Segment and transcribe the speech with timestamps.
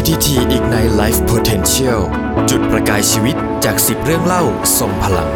[0.00, 2.00] PTT Ignite Life Potential
[2.50, 4.42] จุดประกายชีวิตจาก 10 เรื่องเล่า
[4.78, 5.30] ทรงพลัง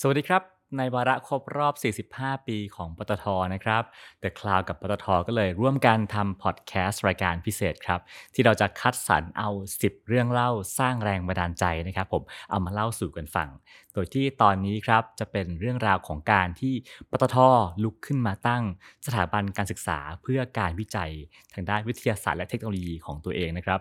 [0.00, 1.74] สวัสดีครับ ในวาระครบรอบ
[2.12, 3.82] 45 ปีของปตทนะครับ
[4.22, 8.00] The Cloud กับปตทก็เลยร่วมกันทำพอดแคสต์รายการพิเศษครับ
[8.34, 9.50] ที่เราจะคัดสรรเอา
[9.80, 13.48] 10 เรื่องเล่าสร้างแรงบันดาลใจนะครับ ผมเอามาเล่าสู่กันฟัง
[13.92, 16.74] โดยที่ตอนนี้ครับจะเป็นเรื่องราวของการที่
[17.10, 17.36] ปตท
[17.84, 18.62] ลุกขึ้นมาตั้ง
[19.06, 21.10] สถาบันการศึกษาเพื่อการวิจัย
[21.54, 23.80] ทางด้านวิทยาศาสตร์และเทคโนโลยีของตัวเองนะครับ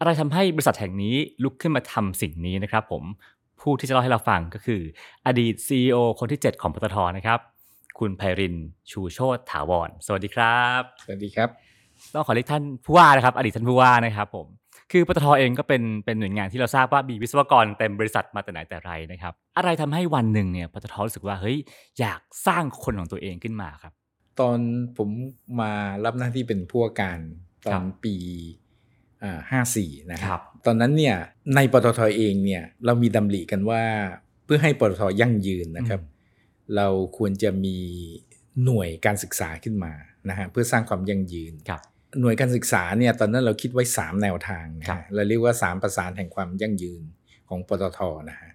[0.00, 3.04] อะไรทำให้บริษัทแห่งนี้ลุกขึ้นมาทำสิ่งนี้นะครับผม
[3.60, 4.80] ผู้ที่จะเล่าให้เราฟังก็คือ
[5.26, 7.40] อดีต CEO คนที่ 7 ของปตทนะครับ
[7.98, 11.48] คุณไพรินทร์ชูโชตถาวร สวัสดีครับ สวัสดีครับ
[12.14, 14.46] ต้องขอเรียกท่านผู้ว่านะครับ อดีตท่านผู้ว่านะครับผม
[14.92, 21.56] คือปตทเองก็เป็นเป็นหน่วยงานที่เราทราบว่ามีวิศวกรเต็มบริษัทมาแต่ไหนแต่ไรนะครับ อะไรทำให้วันหนึ่งเนี่ยปตทรู้สึกว่าเฮ้ย
[22.00, 23.92] อยากสร้างคนของตัวเองขึ้นมาครับ
[24.40, 24.58] ตอน
[24.98, 25.08] ผม
[25.60, 25.72] มา
[26.04, 27.18] รับหน้าที่เป็นผู้ว่าการ
[27.66, 28.16] ตอครันบปี
[29.50, 31.16] ห้าสี่นะคครัรับบตอนนั้นเนี่ย
[31.54, 33.82] ในปตทเองเนี่ยเรามีดำริกันว่า
[34.44, 36.00] เพื่อให้ปตทยั่งยืนนะครับ
[36.76, 37.76] เราควรจะมี
[38.64, 39.92] หน่วยการศึกษาขึ้นมา
[40.28, 41.80] นะฮะเพื่อสร้างความยั่งยืนครับ
[42.20, 47.02] หน่วยการศึกษาเนี่ยตอนนั้นเราคิดไว้ 3 แนวทางนะครับฮะเราเรียกว่า 3 ประสานแห่งความยั่งยืน
[47.48, 48.00] ของปตท
[48.30, 48.50] นะฮะ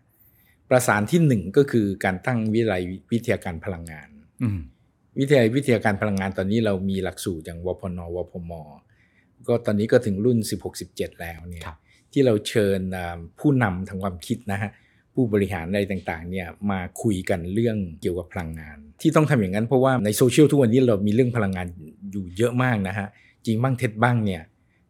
[0.69, 4.09] ประสานที่ 1 ก็คือการตั้งวิทยาลัยวิทยาการพลังงาน
[4.43, 4.61] อืม
[5.19, 8.51] วิทยาลัยวิทยาการพลังงานตอนนี้เรามีหลักสูตรอย่างวพนวพม
[9.47, 10.37] ก็ตอนนี้ก็ถึงรุ่น
[10.79, 11.77] 16-17 แล้วเนี่ยครับ
[12.13, 14.71] ที่เราเชิญอ่าผู้นำทางความคิดนะฮะ
[15.13, 21.67] ผู้บริหารอะไรต่างๆเนี่ยมาคุยกันเรื่องเกี่ยวกับพลังงาน ที่ต้องทำอย่างนั้นเพราะว่าในโซเชียลทุกวันนี้เรามีเรื่องพลังงาน
[22.11, 23.07] อยู่เยอะมากนะฮะ
[23.45, 24.41] จริงบ้างเท็จบ้างเนี่ย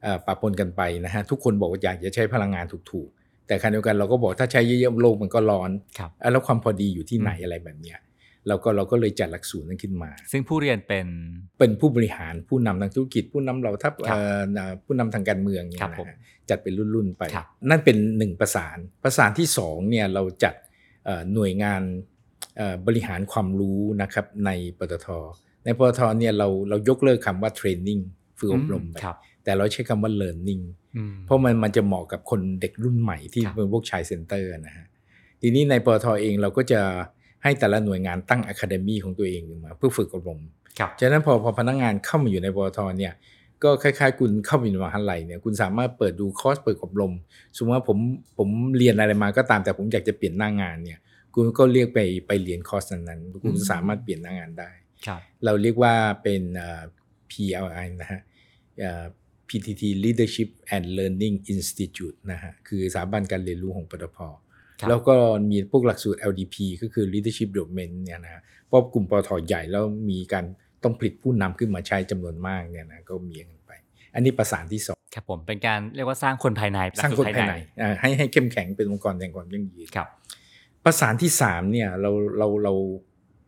[0.02, 8.00] เอ่อปะปนกันไปนะฮะทุกคนบอกว่าอยากจะใช้พลังงานถูกๆ แต่ขณะเดียวกันเราก็บอกถ้าใช้เยอะๆโลกมันก็ร้อนครับอะแล้วความพอดีอยู่ที่ไหนอืมอะไรแบบเนี้ย
[8.48, 11.08] เราก็เราก็เลยจัดหลักสูตรนั้นขึ้นมา ซึ่งผู้เรียนเป็น
[11.60, 16.18] เป็นผู้บริหารผู้นำทางธุรกิจ ผู้นำเราทัพครับเอ่อนะผู้นำทางการเมืองเนี่ยครับนะผมฮะ
[16.50, 20.56] จัดเป็นรุ่นๆไปครับนั่นเป็นหนึ่งประสานประสานที่สองเนี่ยเราจัด
[21.06, 21.82] เอ่อหน่วยงาน
[22.58, 24.50] เอ่อบริหารความรู้นะครับใน
[24.80, 25.08] ปตท
[25.66, 28.00] ในปตทเนี่ยเราเรายกเลิกคำว่า training
[28.40, 30.64] ฝึกอบรมไปครับแต่เราใช้คำว่า learning
[30.98, 34.86] อืมเพราะมันมันจะเหมาะกับคนเด็กรุ่นใหม่ที่ครับเป็นพวก child center นะฮะ
[35.42, 36.82] ทีนี้ในปตทเองเราก็จะ
[37.44, 40.40] ให้แต่ละหน่วยงานตั้ง academy ของตัวเองขึ้นมา เพื่อฝึกอบรม
[40.80, 43.14] ครับฉะนั้นพอพอพนักงานเข้ามาอยู่ในปตทเนี่ย
[43.64, 47.14] ก็คล้ายๆ คุณเข้าไปอยู่ในมหาลัยเนี่ยคุณสามารถเปิดดูคอร์สเปิดอบรม
[47.56, 47.98] สมมติว่าผม
[48.38, 51.00] ผมเรียนอะไรมาก็ตามแต่ผมอยากจะเปลี่ยนหน้างานเนี่ย
[51.36, 54.70] คุณก็เรียกไปไปเรียนคอร์สนั้นๆคุณสามารถเปลี่ยนหน้างานได้
[55.06, 56.84] ครับเราเรียกว่าเป็นเอ่อ
[57.32, 58.22] PLI นะฮะ
[58.80, 59.06] เอ่อ
[59.50, 64.36] PTT Leadership and Learning Institute นะฮะคือสถาบันการเรียนรู้ของปตทครับ
[64.90, 65.16] แล้วก็
[65.50, 70.46] มีพวกหลักสูตร LDP ก็คือ Leadership Development เนี่ยนะฮะเพราะกลุ่มปตทใหญ่แล้วมีการ
[70.84, 73.72] ต้องผลิตผู้นำขึ้นมาใช้จำนวนมากเนี่ยนะก็มีกันไป
[74.14, 80.08] อันนี้ประสานที่สองครับผมเป็นการเรียกว่าสร้างคนภายในสร้างคนภายในอ่าให้ให้เข้มแข็งเป็นองค์กรแห่งความยั่งยืนครับ
[80.86, 82.74] ประสานที่3เนี่ยเราเราเรา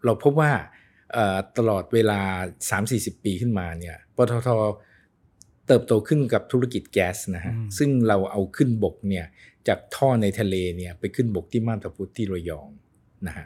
[0.06, 0.52] เราพบว่า
[1.14, 2.20] เอ่อตลอดเวลา
[2.72, 4.50] 3-40 ปีขึ้นมาเนี่ยปตท
[5.68, 9.26] เติบโตขึ้นกับธุรกิจแก๊สนะฮะอืมซึ่งเราเอาขึ้นบกเนี่ย
[9.68, 12.70] จากท่อในทะเลเนี่ยไปขึ้นบกที่มาตาพุทธที่ระยอง
[13.28, 13.46] นะฮะ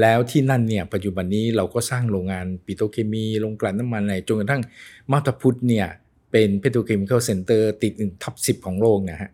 [0.00, 4.62] แล้วที่นั่นเนี่ยปัจจุบันนี้เราก็สร้างโรงงานปิโตรเคมีโรงกลั่นน้ำมันอะไรจนกระทั่ง
[5.12, 5.86] มาบตาพุดเนี่ย
[6.30, 9.30] เป็น petrochemical center ติด top สิบของโลกนะฮะ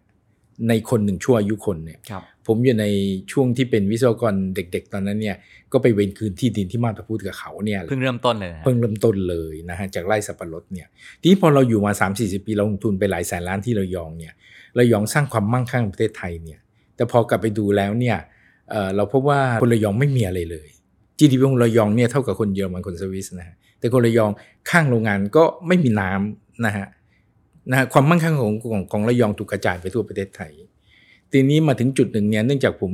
[0.69, 2.87] ในคนหนึ่งชั่วอายุคนเนี่ยครับผมอยู่ใน
[3.33, 5.37] ช่วงที่เป็นวิศวกรเด็ก ๆ ตอนนั้นเนี่ย
[5.73, 10.87] ก็ไปเวนคืนที่ดินที่มาบตาพุดกับเขาเนี่ยเพิ่งเริ่มต้นเลยนะฮะเพิ่งเริ่มต้นเลยนะฮะจากไร่สับปะรดเนี่ย
[11.21, 14.33] ทีนี้พอเราอยู่มา 3 4 0 ปีเราลงทุนไปหลายแสนล้านที่ระยองเนี่ย
[14.79, 16.59] ระยองสร้างความมั่งคั่งในประเทศไทยเนี่ย
[16.97, 18.17] แต่พอกลับไปดูแล้วเนี่ย
[18.71, 20.69] เอ่อเราพบว่าคนระยองไม่มีอะไรเลย
[21.19, 24.31] GDP ของระยองเนี่ยเท่ากับคนเยอรมันคนสวิสนะฮะแต่คนระยอง
[24.71, 26.87] ข้างโรงงานก็ไม่มีน้ำนะฮะ
[27.71, 30.53] นะฮะความมั่งคั่งของของของระยองถูกกระจายไปทั่วประเทศไทย
[31.33, 32.93] ทีนี้มาถึงจุดหนึ่งเนี่ยเนื่องจากผม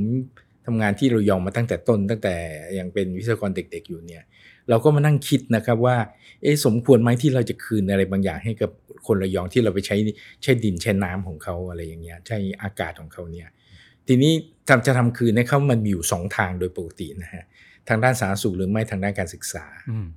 [0.65, 2.35] ทำงานที่ระยองมาตั้งแต่ต้น ตั้งแต่
[2.79, 4.23] ยังเป็นวิศวกรเด็ก ๆ อยู่เนี่ย
[4.69, 5.97] เราก็มานั่งคิดนะครับว่า
[6.41, 8.71] เอ๊ะสมควรไหมที่เราจะคืนอะไรบางอย่างให้กับ
[9.07, 9.97] คนระยองที่เราไปใช้
[10.43, 13.47] ใช้ดินใช้น้ำของเขาอะไรอย่างเงี้ยใช้อากาศของเขาเนี่ย
[14.07, 14.33] ทีนี้
[14.69, 17.43] ทำจะทำคืนให้เขามันมีอยู่สองทางโดยปกตินะฮะ
[17.87, 20.07] ทางด้านสาธารณสุขหรือไม่ทางด้านการศึกษาอืม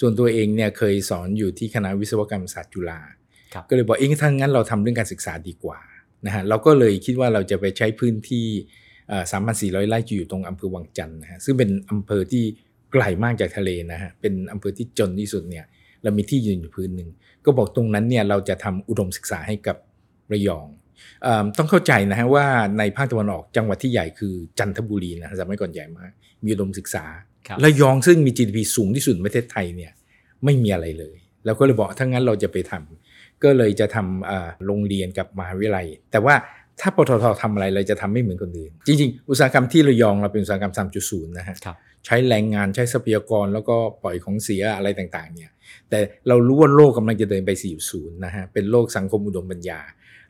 [0.00, 3.21] ส่วนตัวเองเนี่ยเคยสอนอยู่ที่คณะวิศวกรรมศาสตร์จุฬาครับ
[3.70, 5.78] ก็เลยบอกเอ้ถ้างั้นเราทำเรื่องการศึกษาดีกว่า
[6.26, 8.46] นะฮะเราก็เลยคิดว่าเราจะไปใช้พื้นที่
[9.32, 12.44] สามพันสี่ร้อยไร่ที่อยู่ตรงอำเภอวังจันทร์นะฮะซึ่งเป็นอำเภอที่
[12.92, 15.64] ไกลมากจากทะเลนะฮะเป็นอำเภอที่จนที่สุดเนี่ย
[16.02, 17.08] เรามีที่ยืนอยู่พื้นหนึ่ง
[17.44, 19.76] ก็บอกตรงนั้นเนี่ยเราจะทำอุดมศึกษาให้กับ
[20.32, 20.66] ระยอง
[21.22, 22.46] เอ่อต้องเข้าใจนะฮะว่า
[22.78, 26.10] ในภาคตะวันออกจังหวัดที่ใหญ่คือจันทบุรีนะสมัยก่อนใหญ่มาก
[26.44, 27.04] มีอุดมศึกษา
[27.48, 29.92] ครับระยองซึ่งมี GDP สูงที่สุดในประเทศไทยเนี่ย
[30.44, 33.11] ไม่มีอะไรเลยเราก็เลยบอกถ้างั้นเราจะไปทำ
[33.44, 36.34] ก็เลยจะทำอ่าโรงเรียนกับมหาวิทยาลัย แต่ว่า
[36.80, 45.50] ถ้าปตททำอะไรเราจะทำไม่เหมือนคนอื่น จริงๆ อุตสาหกรรมที่ระยองเราเป็นอุตสาหกรรม 3.0 นะฮะครับใช้แรงงานใช้ทรัพยากรแล้วก็ปล่อยของเสียอะไรต่างๆเนี่ย
[45.90, 45.98] แต่
[46.28, 47.50] เรารู้ว่าโลกกำลังจะเดินไป
[47.86, 49.80] 4.0 นะฮะเป็นโลกสังคมอุดมปัญญา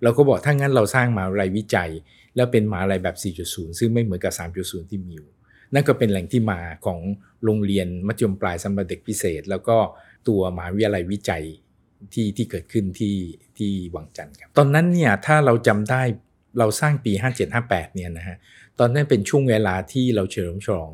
[0.02, 1.90] เราก็บอกถ้างั้นเราสร้างมหาวิทยาลัยวิจัย
[2.36, 3.16] แล้วเป็นมหาวิทยาลัยแบบ
[3.46, 5.28] 4.0 ซึ่งไม่เหมือนกับ 3.0 ที่มีอยู่
[5.74, 6.98] นั่นก็เป็นแหล่งที่มาของ
[7.44, 9.76] โรงเรียนมัธยมปลายสำหรับเด็กพิเศษ แล้วก็
[10.28, 11.44] ตัวมหาวิทยาลัยวิจัย
[12.14, 13.16] ที่ที่เกิดขึ้นที่
[13.58, 16.02] ที่วังจันทร์ครับ ตอนนั้นเนี่ยถ้าเราจำได้
[16.58, 17.12] เราสร้างปี
[17.54, 18.36] 57-58เนี่ยนะฮะ
[18.78, 20.90] ตอนนั้นเป็นช่วงเวลาที่เราเฉลิมฉลอง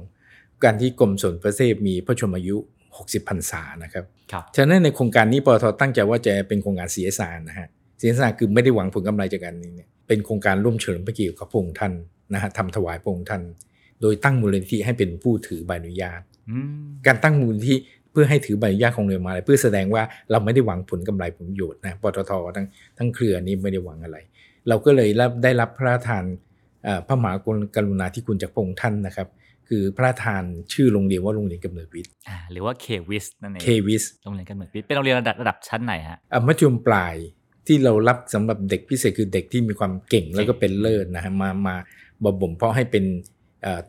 [0.65, 2.57] การที่กรมสนพระเทพมีพระชนมายุ
[2.93, 7.69] 60พรรษานะครับครับฉะนั้นในโครงการนี้ปตทตั้งใจว่าจะเป็นโครงการ CSR นะฮะ
[8.01, 11.93] CSR คือไม่ได้หวังผลกำไรจากการนี้เนี่ยเป็นโครงการร่วมเฉลิมพระเกียรติกับพระองค์ท่าน
[12.35, 13.43] นะฮะทำถวายพระองค์ท่าน
[14.01, 16.21] โดยตั้งมูลนิธิให้เป็นผู้ถือใบอนุญาต
[16.51, 22.67] อืมการตั้งมูลนิธิเพื่อให้ถือใบอนุญาตของเรือมาลัยเพื่อแสดงว่าเราไม่ได้หวังผลกำไรผลประโยชน์นะปตททั้ง
[22.99, 24.19] ทั้งเครือนี้ไม่ได้หวังอะไร
[24.69, 26.25] เราก็เลยรับได้รับพระราชทาน
[26.85, 27.33] เอ่อพระมหา
[27.77, 29.29] กรุณาธิคุณจากพระองค์ท่านนะครับ
[29.69, 37.15] คือพระราชทานชื่อโรงเรียนว่าโรงเรียนกำเนิดวิทย์อ่าหรือว่า KVIS นั่นเอง KVIS โรงเรียนกำเนิดวิทย์เป็นโรงเรียนระดับระดับชั้นไหนฮะอะมัธยมปลาย
[37.67, 41.75] ที่เรารับสำหรับเด็กพิเศษคือเด็กที่มีความเก่งแล้วก็เป็นเลิศนะฮะมามา
[42.23, 43.38] บ่บ่มเพาะให้เป็นเอ่อ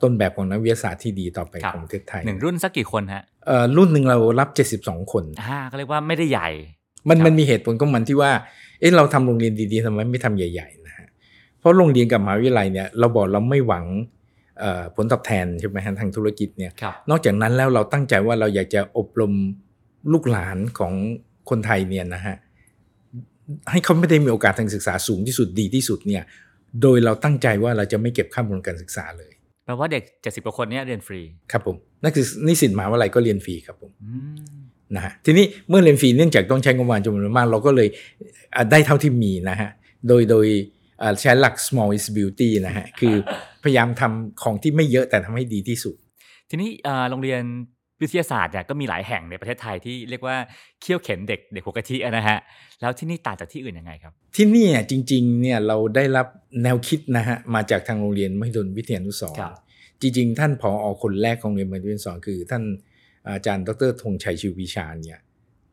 [0.01, 4.50] ต้นแบบของนักวิทยาศาสตร์ที่ดีต่อไปครับของประเทศไทยหนึ่งรุ่นสักกี่คนฮะเอ่อรุ่นหนึ่งเรารับ
[4.83, 6.50] 72 คนอ่าก็เรียกว่าไม่ได้ใหญ่
[7.10, 8.31] มันครับมันมีเหตุผลของมันที่ว่า
[8.80, 11.07] เอ๊ะเราทำโรงเรียนดีๆทำไมไม่ทำใหญ่ ๆ นะฮะ
[11.60, 13.86] เพราะโรงเรียนกับมหาวิทยาลัยเนี่ยเราบอกเราไม่หวัง
[14.60, 19.33] เอ่อผลตอบแทนใช่ไหมฮะทางธุรกิจเนี่ยครับนอกจากนั้นแล้วเราตั้งใจว่าเราอยากจะอบรม
[20.13, 20.94] ลูกหลานของ
[21.50, 22.36] คนไทยเนี่ยนะฮะ
[23.71, 26.24] ให้เขาไม่ได้มีโอกาสทางศึกษาสูงที่สุดดีที่สุดเนี่ย
[26.81, 29.31] โดยเราตั้งใจว่าเราจะไม่เก็บค่าบำรุงการศึกษาเลย
[29.69, 31.19] แปลว่าเด็ก 70กว่าคนเนี้ยเรียนฟรี
[31.51, 34.36] ครับผมนั่นคือนิสิตมหาวิทยาลัยก็เรียนฟรีครับผมอืม
[34.95, 37.88] นะฮะทีนี้เมื่อเรียนฟรีเนื่องจากต้องใช้งบประมาณจำนวนมาก เราก็เลย
[38.56, 39.69] อะได้เท่าที่มีนะฮะ
[40.07, 40.48] โดยโดย
[41.01, 43.16] อะใช้หลัก small is beauty นะฮะ คือ
[43.63, 45.95] พยายามทำของที่ไม่เยอะแต่ทำให้ดีที่สุด
[46.50, 47.42] ทีนี้เอ่อโรงเรียน
[48.01, 50.37] วิทยาศาสตร์เนี่ยก็มีหลายแห่งในประเทศไทยที่เรียกว่า
[50.81, 52.37] เคี่ยวเข็นเด็กเด็กหัวกะทิอะนะฮะ
[52.81, 56.27] แล้วที่นี่ต่างจากที่อื่นยังไงครับ ที่นี่อะจริงๆเนี่ยเราได้รับ
[56.63, 59.59] แนวคิดนะฮะมาจากทางโรงเรียนมหิดลวิทยานุสรครับณ์
[60.01, 62.63] จริงๆ ท่านผออคนแรกของโรงเรียนมหิดลวิทยานุสรณ์คือ ท่าน
[63.29, 65.19] อาจารย์ดรธงชัยชิววิชาเนี่ย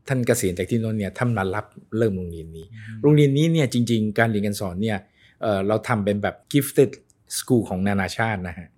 [0.09, 1.67] ท่านเกษียณจากที่โน้นเนี่ยท่านมารับ
[1.99, 2.67] เริ่มโรงเรียนนี้
[3.03, 4.99] โรงเรียนนี้เนี่ยจริง ๆ การเรียนการสอนเนี่ย
[5.43, 6.91] เอ่อเราทำเป็นแบบ gifted
[7.39, 8.69] school ของนานาชาตินะฮะ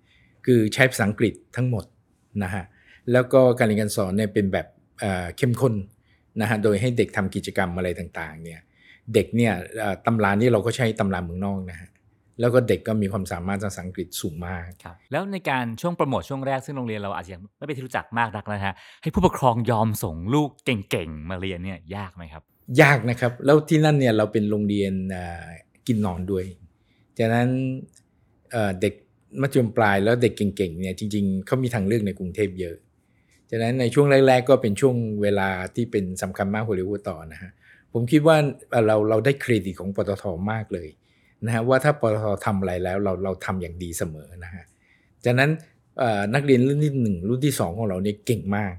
[0.45, 1.85] คือใช้ภาษาอังกฤษทั้งหมด
[2.43, 2.63] นะฮะ
[3.11, 4.67] แล้วก็การเรียนการสอนเนี่ยเป็นแบบ
[4.99, 5.73] เอ่อเข้มข้น
[6.41, 8.59] นะฮะโดยให้เด็กทำกิจกรรมอะไรต่างๆเนี่ย
[9.13, 11.89] เด็กเนี่ยเอ่อตำรานี่เราก็ใช้ตำราเมืองนอกนะฮะ
[12.39, 22.43] แล้วก็เด็กก็มีความสามารถทางภาษาอังกฤษสูงมากครับแล้วในการช่วงโปรโมทช่วงแรกซึ่งโรงเรียนเราอาจจะยังไม่เป็นที่รู้จักมากนักนะฮะให้ผู้ปกครองยอมส่งลูกเก่งๆมาเรียนเนี่ยยากไหมครับ
[22.81, 25.47] ยากนะครับ แล้วที่นั่นเนี่ยเราเป็นโรงเรียนเอ่อ
[25.87, 26.45] กินนอนด้วย
[27.19, 27.47] ฉะนั้น
[28.51, 28.93] เอ่อเด็ก
[29.41, 32.75] มัธยมปลายแล้วเด็กเก่งๆเนี่ยจริงๆเขามีทางเลือกในกรุงเทพเยอะ
[33.51, 37.51] ฉะนั้นในช่วงแรก ๆ ก็เป็นช่วงเวลาที่เป็นสำคัญมากหัวเรียวหัวต่อนะฮะ
[37.93, 38.37] ผมคิดว่า
[38.71, 40.89] เอ่อเราเราได้เครดิตของปตทมากเลย
[41.45, 44.63] นะฮะว่าถ้าปตททำอะไรแล้วเราเราทำอย่างดีเสมอนะฮะ
[45.25, 45.49] จากนั้น
[45.99, 48.73] เอ่อนักเรียนรุ่นที่หนึ่งรุ่นที่สองของเราเนี่ยเก่งมาก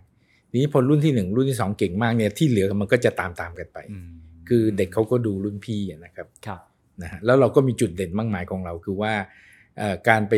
[0.50, 4.08] ทีนี้พอรุ่นที่หนึ่งรุ่นที่สองเก่งมากเนี่ยที่เหลือมันก็จะตามตามๆกันไปอืม
[4.48, 6.60] คือเด็กเขาก็ดูรุ่นพี่อะนะครับครับ
[7.02, 9.12] นะฮะแล้วเราก็มีจุดเด่นมากมายของเราคือว่า
[9.78, 10.34] เอ่อการไป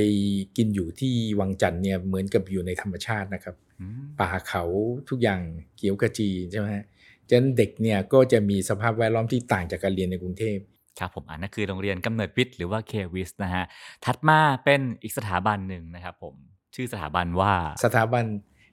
[0.57, 3.72] กินอยู่ที่วังจันทร์เนี่ยเหมือนกับอยู่ในธรรมชาตินะครับอืม
[4.21, 4.65] ป่าเขา
[5.09, 5.41] ทุกอย่าง
[5.77, 6.85] เขียวขจีใช่ไหมฮะ
[7.29, 10.59] ฉะนั้นเด็กเนี่ยก็จะมีสภาพแวดล้อมที่ต่างจากการเรียนในกรุงเทพ
[10.99, 13.65] ครับผมอ่านนั่นคือโรงเรียนกำเนิดวิทย์หรือว่าเควิสนะฮะ
[14.05, 16.35] ถัดมาเป็นอีกสถาบันหนึ่งนะครับผม
[16.75, 17.53] ชื่อสถาบันว่า
[17.85, 18.25] สถาบัน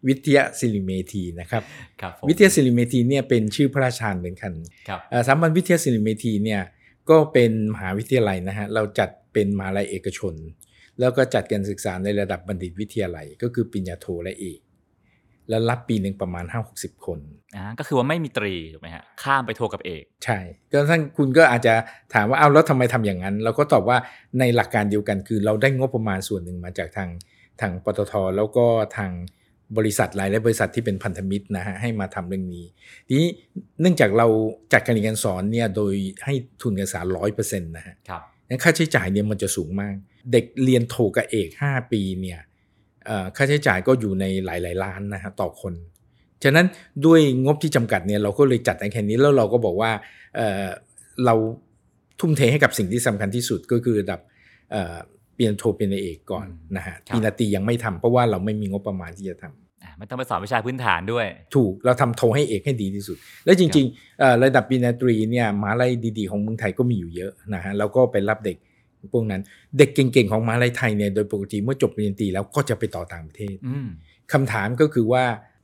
[0.08, 1.64] วิทยาศิริเมธีนะครับ
[2.02, 4.52] ครับผมวิทยาศิริเมธีเนี่ยเป็นชื่อพระราชทานเหมือนกัน
[4.88, 6.62] ครับเอ่อสถาบันวิทยาศิริเมธีเนี่ย
[7.10, 10.34] ก็เป็นมหาวิทยาลัยนะฮะเราจัดเป็นมหาลัยเอกชน
[11.00, 14.60] แล้วก็จัดการศึกษาในระดับบัณฑิตวิทยาลัยก็คือปริญญาโทและเอก
[15.50, 17.20] แล้วรับปีหนึ่งประมาณ 5-60 คน
[17.56, 20.40] อ่าก็คือว่าไม่มีตรีถูกไหมฮะข้ามไปโทกับเอก ใช่
[20.72, 21.74] ก็ท่านคุณก็อาจจะ
[22.14, 23.98] ถามว่าเอาแล้วทำไมทำอย่างนั้น เราก็ตอบว่า
[24.40, 27.10] ในหลักการเดียวกันคือเราได้งบประมาณส่วนหนึ่งมาจากทาง
[27.62, 28.66] ทางปตทแล้วก็
[28.98, 29.12] ทาง
[29.78, 32.66] บริษัทหลายและบริษัทที่เป็นพันธมิตรนะฮะให้มาทำเรื่องนี้
[33.08, 33.30] ทีนี้
[33.82, 34.28] เนื่องจากเรา
[34.74, 35.94] จัดการเรียนการสอนเนี่ยโดย
[36.26, 39.96] ให้ทุนการศึกษาร้อยเปอร์เซ็นต์นะฮะครับงั้นค่าใช้จ่ายเนี่ยมันจะสูงมาก
[40.32, 42.49] เด็กเรียนโทกับเอก 5 ปีเนี่ยเอ่อ
[43.36, 45.74] ค่าใช้จ่ายก็อยู่ในหลาย ๆ ล้านนะฮะต่อคน
[46.44, 46.66] ฉะนั้น
[47.06, 49.92] ด้วยงบที่จำกัดเนี่ยเราก็เลยจัดในแค่นี้แล้วเราก็บอกว่า
[50.36, 50.68] เอ่อ
[51.26, 51.36] เรา
[52.20, 54.20] ทุ่มเทให้กับสิ่งที่สำคัญที่สุดก็คือระดับ
[54.72, 54.96] เอ่อ
[55.38, 61.26] ปริญญาโทปริญญาเอกก่อนอืมนะฮะครับปริญญาตรียังไม่ทำเพราะว่าเราไม่มีงบประมาณที่จะทำอะไม่ต้องไปสอนวิชาพื้นฐานด้วย
[61.56, 68.58] ถูกเราทำโทให้เอกให้ดีที่สุด แล้วจริงๆเอ่อระดับปริญญาตรีเนี่ยมหาลัยดีๆ ของเมืองไทยก็มีอยู่เยอะนะฮะแล้วก็ไปรับเด็ก
[69.14, 69.42] พวกนั้น
[69.78, 73.88] เด็กเก่งๆของมหาลัยไทยเนี่ยโดยปกติเมื่อจบปริญญาตรีแล้วก็จะไปต่อต่างประเทศอืม
[74.34, 75.24] คำถามก็คือว่า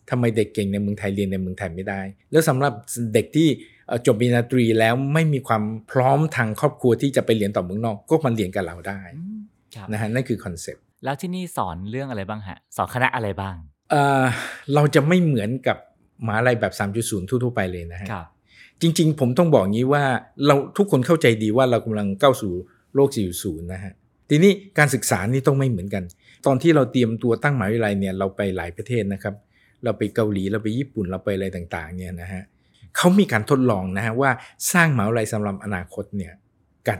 [0.10, 2.02] ทำไมเด็กเก่งในเมืองไทยเรียนในเมืองไทยไม่ได้
[2.32, 2.74] แล้วสำหรับ
[3.14, 3.48] เด็กที่
[3.88, 9.40] เอ่อจบปริญญาตรีแล้วไม่มีความพร้อมทางครอบครัวที่จะไปเรียนต่อเมืองนอกก็มาเรียนกับเราได้อืม
[9.76, 13.56] ครับนะฮะนั่นคือคอนเซปต์แล้วที่นี่สอนเรื่องอะไรบ้างฮะสอนคณะอะไรบ้าง
[13.92, 14.24] เอ่อ
[14.74, 15.78] เราจะไม่เหมือนกับ
[16.26, 18.26] มหาลัยแบบ 3.0 ทั่วๆไปเลยนะฮะครับ
[18.82, 20.04] จริง ๆ ผมต้องบอกงี้ว่า
[20.46, 22.54] เราทุกคนเข้าใจดีว่าเรากำลังก้าวสู่
[22.96, 23.10] โลก
[23.42, 23.94] 4.0 นะฮะ
[24.30, 26.04] ทีนี้การศึกษานี่ต้องไม่เหมือนกัน
[26.46, 29.36] ตอนที่เราเตรียมตัวตั้งมหาวิทยาลัยเนี่ยเราไปหลายประเทศนะครับ
[29.84, 32.44] เราไปเกาหลีเราไปญี่ปุ่นเราไปอะไรต่างๆเนี่ยนะฮะ
[32.98, 34.32] เขามีการทดลองนะฮะว่า
[34.74, 36.34] สร้างมหาวิทยาลัยสำหรับอนาคตเนี่ย
[36.88, 37.00] กัน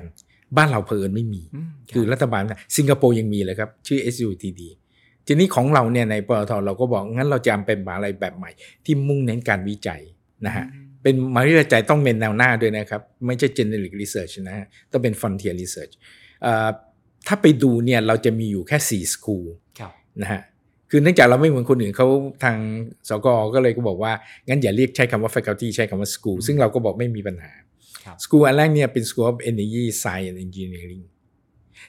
[0.58, 4.62] บ้านเราเพอญไม่มีอืมคือรัฐบาลนะสิงคโปร์ยังมีเลยครับ ชื่อ SUTD
[5.28, 8.52] ทีนี้ของเราเนี่ยในปตทเราก็บอกงั้นเราจะทำเป็นมหาลัยแบบใหม่
[8.86, 10.02] ที่มุ่งเน้นการวิจัย
[10.46, 15.94] นะฮะอืม เป็นมหาวิทยาลัยต้องเป็นแนวหน้าด้วยนะครับ ไม่ใช่ generic research นะฮะต้องเป็น frontier research
[16.44, 16.70] เอ่อ
[17.28, 19.46] ถ้าไปดูเนี่ยเราจะมีอยู่แค่ 4 school
[19.80, 20.42] ครับนะฮะ
[20.90, 22.08] คือเนื่องจากเราไม่เหมือนคนอื่นเขา
[22.44, 22.58] ทาง
[23.10, 24.14] สกก็เลยก็บอกว่า
[24.48, 27.52] งั้นอย่าเรียกใช้คำว่า faculty ใช้คำว่า school ซึ่งเราก็บอกไม่มีปัญหา
[28.06, 31.04] ครับ School อันแรกเนี่ยเป็น School of Energy Science and Engineering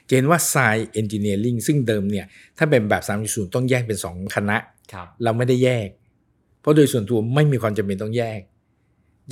[0.07, 2.25] จะเห็นว่า Science Engineering ซึ่งเดิมเนี่ย
[2.57, 4.57] ถ้าเป็นแบบ 3.0 ต้องแยกเป็น 2 คณะ
[4.93, 5.89] ครับเราไม่ได้แยก
[6.61, 8.41] เพราะโดยส่วนตัวไม่มีความจำเป็นต้องแยก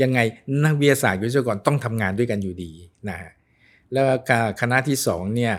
[0.02, 0.20] ยังไง
[0.66, 2.72] นักวิทยาศาสตร์กับวิศวกรต้องทำงานด้วยกันอยู่ดี
[3.10, 3.32] นะฮะ
[3.94, 5.54] แล้วก็คณะที่สองเนี่ย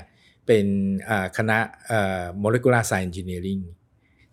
[0.47, 0.67] เป็น
[1.09, 3.63] อ่าคณะเอ่อ molecular science engineering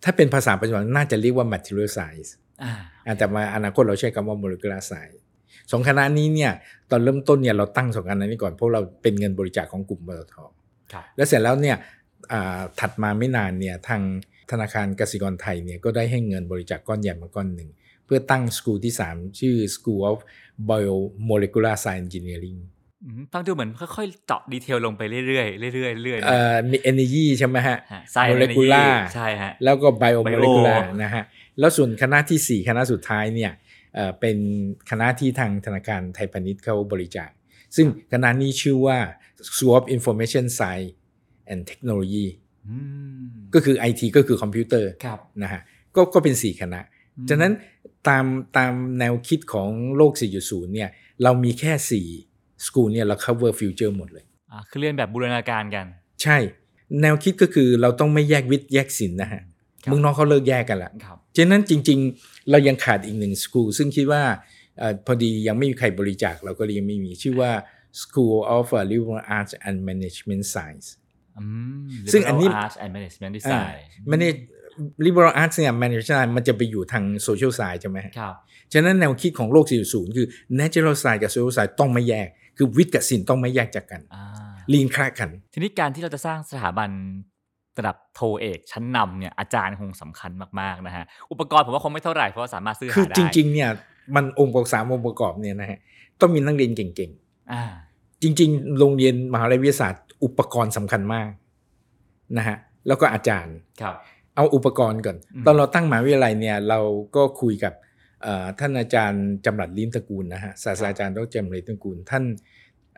[0.04, 2.30] ถ้าเป็นภาษาปัจจุบันน่าจะเรียกว่า material science
[2.62, 2.72] อ่า
[3.06, 5.20] อ่าแต่มาอนาคตเราใช้คำว่า molecular science
[5.72, 6.52] สองคณะนี้เนี่ย
[6.90, 10.34] ตอนเริ่มต้นเนี่ยเราตั้งสองคณะนี้ก่อนเพราะเราเป็นเงินบริจาคของกลุ่มปตท
[10.92, 11.76] ครับแล้วเสร็จแล้วเนี่ย
[12.32, 14.02] อ่าถัดมาไม่นานเนี่ยทาง
[14.50, 17.68] ธนาคารกสิกรไทยเนี่ยก็ได้ให้เงินบริจาคก้อนใหญ่มาก้อนหนึ่ง
[18.04, 20.18] เพื่อตั้งสกูลที่ 3 ชื่อ School of
[20.70, 22.58] Biomolecular Science Engineering
[23.04, 31.24] อืมฟังดูเหมือนค่อยๆเจาะดีเทลลงไปเรื่อยๆเรื่อยๆเรื่อยๆนะเอ่อมี energy ใช่ไหมฮะฮะ Science molecular Energy ใช่ฮะแล้วก็ biomolecular ไบโอนะฮะ
[31.58, 33.52] แล้วส่วนคณะทีสี่ 4 คณะสุดท้ายเนี่ย
[33.94, 34.36] เอ่อเป็น
[34.90, 37.30] คณะที่ทางธนาคารไทยพาณิชย์เขาบริจาค
[37.76, 38.98] ซึ่งคณะนี้ชื่อว่า
[39.46, 40.92] School of Information Science
[41.52, 42.26] and Technology
[42.68, 42.76] อื
[43.18, 43.22] ม
[43.54, 45.60] ก็คือ IT ก็คือคอมพิวเตอร์ครับนะฮะ
[45.96, 46.93] ก็ก็เป็น 4 คณะอืม
[47.30, 47.52] ฉะนั้น
[48.08, 48.24] ตาม
[48.56, 50.90] ตามแนวคิดของโลก 4.0 เนี่ย
[51.22, 55.86] เรามีแค่ 4 สกูลเนี่ยเรา cover future หมดเลยอ่าคือเรียนแบบบูรณาการกัน
[56.22, 56.36] ใช่
[57.02, 59.42] แนวคิดก็คือเราต้องไม่แยกวิทย์แยกศิลป์นะฮะ
[59.84, 64.22] ครับเมืองนอกเขาเลิกแยกกันละครับฉะนั้นจริง ๆ เรายังขาดอีกหนึ่งสกูลซึ่งคิดว่า
[64.78, 67.52] เออพอดียังไม่มีใครบริจาคเราก็เลยยังไม่มีชื่อว่า
[68.02, 70.86] School of Liberal Arts and Management Science
[71.38, 71.44] อื
[71.82, 73.74] มซึ่งอันนี้ Liberal Arts and Management Design
[74.10, 74.32] มันนี่
[75.06, 78.34] liberal arts เนี่ย management มันจะไปอยู่ทาง social science ใช่ไหมฮะครับ
[78.72, 80.26] ฉะนั้นแนวคิดของโลก 4.0 คือ
[80.60, 84.24] natural science กับ social science ต้องไม่แยก คือวิทย์กับศิลป์ต้องไม่แยกจากกันอ่า
[84.72, 86.90] ลีนคลากัน ทีนี้การที่เราจะสร้างสถาบัน
[87.78, 93.70] ระดับโทเอกชั้นนำเนี่ยอาจารย์คงสำคัญมากๆนะฮะ อุปกรณ์ผมว่าคงไม่เท่าไหร่เพราะว่าสามารถซื้อหาคือได้จริง ๆ เนี่ย
[94.16, 95.78] มันองค์ประกอบสามองค์ประกอบเนี่ยนะฮะ
[96.20, 97.10] ต้องมีนักเรียนเก่ง
[97.52, 101.28] อ่าๆจริง ๆ โรงเรียนมหาวิทยาลัยวิทยาศาสตร์ อุปกรณ์สำคัญมาก
[102.38, 102.56] นะฮะ
[102.88, 103.94] แล้วก็อาจารย์ครับ
[104.36, 106.80] เอาอุปกรณ์ก่อนอืมตอนเราตั้งมหาวิทยาลัยเนี่ยเรา
[107.16, 107.74] ก็คุยกับ
[108.22, 112.24] เอ่อท่านอาจารย์จำรัดลิ้มตระกูลนะฮะศาสตราจารย์ดรจำรัดลิ้มตระกูลท่าน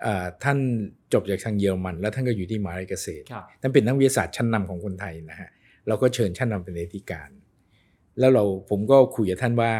[0.02, 0.58] เอ่อท่าน
[1.12, 5.48] จบจากทางเยอรมัน แล้วท่านก็อยู่ที่มหาวิทยาลัยเกษตรครับท่านเป็นนักวิทยาศาสตร์ชั้นนำของคนไทยนะฮะ
[5.88, 7.30] เราก็เชิญท่านนำเป็นเลธิการ
[8.18, 9.72] แล้วเราผมก็คุยกับท่านว่า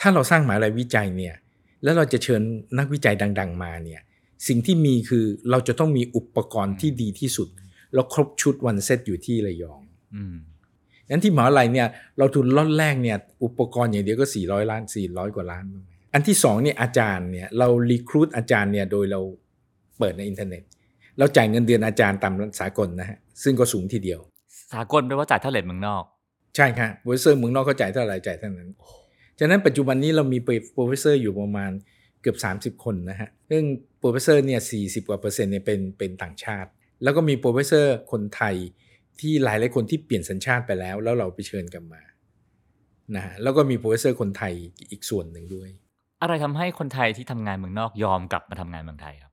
[0.00, 1.34] ถ้าเราสร้างมหาวิทยาลัยวิจัยเนี่ย
[1.82, 2.42] แล้วเราจะเชิญ
[2.78, 4.00] นักวิจัยดัง ๆ มาเนี่ย
[4.48, 7.48] สิ่งที่มีคือเราจะต้องมีอุปกรณ์ที่ดีที่สุด
[7.94, 9.83] แล้วครบชุดวันเซตอยู่ที่ระยองอืม
[11.10, 15.64] นั้นที่มหาลัยเนี่ยเราทุนล็อตแรกเนี่ยอุปกรณ์อย่างเดียวก็ 400 ล้าน 400 กว่าล้าน
[16.14, 19.20] อันที่สองเนี่ยอาจารย์เนี่ยเรา recruit อาจารย์เนี่ยโดยเรา
[19.98, 20.62] เปิดในอินเทอร์เน็ต
[21.18, 24.20] เราจ่ายเงินเดือนอาจารย์ตามสากลนะฮะซึ่งก็สูงทีเดียว
[24.72, 26.04] สากลแปลว่าจ่ายเท่าไหร่เมืองนอก
[26.56, 28.70] ใช่ครับ professor เมืองนอกเขาจ่ายเท่าไหร่จ่ายเท่านั้น
[29.38, 30.38] ฉะนั้นปัจจุบันนี้เรามี
[30.74, 31.70] professor อยู่ประมาณ
[32.22, 32.36] เกือบ
[32.76, 33.62] 30 คนนะฮะซึ่ง
[33.98, 36.70] professor เนี่ย40กว่าเปอร์เซ็นต์เนี่ยเป็นเป็นต่างชาติ
[37.02, 38.54] แล้วก็มี professor คนไทย
[39.20, 42.02] ที่หลายหลายคนที่เปลี่ยนสัญชาติไปแล้ว แล้วเราไปเชิญกลับมา
[43.16, 44.52] นะฮะแล้วก็มี professor คนไทย
[44.90, 45.68] อีกส่วนหนึ่งด้วย
[46.22, 49.32] อะไรทำให้คนไทยที่ทำงานเมืองนอกยอมกลับมาทำงานเมืองไทยครับ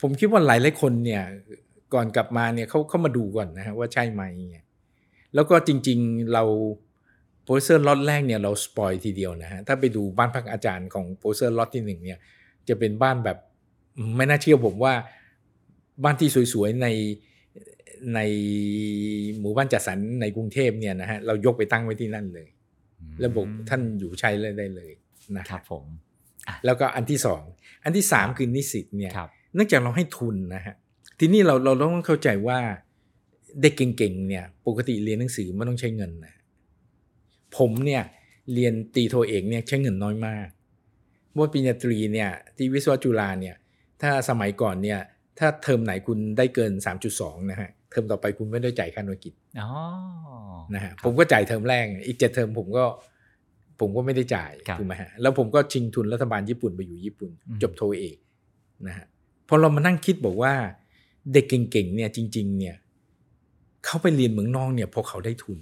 [0.00, 1.22] ผมคิดว่าหลายหลายคนเนี่ย
[1.94, 4.64] ก่อนกลับมาเนี่ยเขาเขามาดูก่อนนะฮะว่าใช่ไหมเนี่ย
[5.34, 6.44] แล้วก็จริงๆเรา
[7.44, 12.18] professor ล็อตแรกเนี่ยเรา spoil ทีเดียวนะฮะถ้าไปดูบ้านพักอาจารย์ของ professor ล็อตที่หนึ่งเนี่ย
[12.68, 13.38] จะเป็นบ้านแบบ
[14.16, 14.94] ไม่น่าเชื่อผมว่า
[16.04, 16.86] บ้านที่สวยๆใน
[18.14, 18.20] ใน
[19.40, 22.48] หมู่บ้านจัดสรรในกรุงเทพเนี่ยนะฮะเรายกไปตั้งไว้ที่นั่นเลย
[23.20, 24.90] แล้วบอกท่านอยู่ใช้เลยได้เลย
[25.38, 25.84] นะครับผม
[26.64, 27.42] แล้วก็อันที่สอง
[27.84, 30.74] อันที่สามคือนิสิตเนี่ยครับเนื่องจากเราให้ทุนนะฮะ
[31.18, 32.58] ทีนี้เราเราต้องเข้าใจว่า
[33.60, 36.34] เด็กเก่งๆเนี่ย ปกติเรียนหนังสือไม่ต้องใช้เงินนะ
[37.56, 38.02] ผมเนี่ย
[38.54, 40.48] เรียนตีโทเอกเนี่ยใช้เงินน้อยมาก
[41.34, 43.56] เมื่อปริญญาตรีเนี่ยที่วิศวะจุฬาเนี่ย
[44.02, 45.00] ถ้าสมัยก่อนเนี่ย
[45.38, 46.72] ถ้าเทอมไหนคุณได้เกิน
[47.10, 49.68] 3.2 นะฮะ เทอมต่อไปคุณไม่ได้จ่ายค่าหน่วยกิจอ๋อ
[50.74, 52.84] นะฮะครับผมก็จ่ายเทอมแรก อีกเจ็ดเทอมผมก็
[53.80, 58.16] ผมก็ไม่ได้จ่ายครับถูกไหมฮะแล้วผมก็ชิงทุนรัฐบาลญี่ปุ่นไปอยู่ญี่ปุ่นอืมจบโทเอก
[58.86, 59.06] นะฮะ
[59.48, 60.52] พอเรามานั่งคิดบอกว่า
[61.32, 62.76] เด็กเก่งๆเนี่ยจริง ๆ เนี่ย
[63.84, 65.58] เขาไปเรียนเมืองนอกเนี่ยเพราะเขาได้ทุน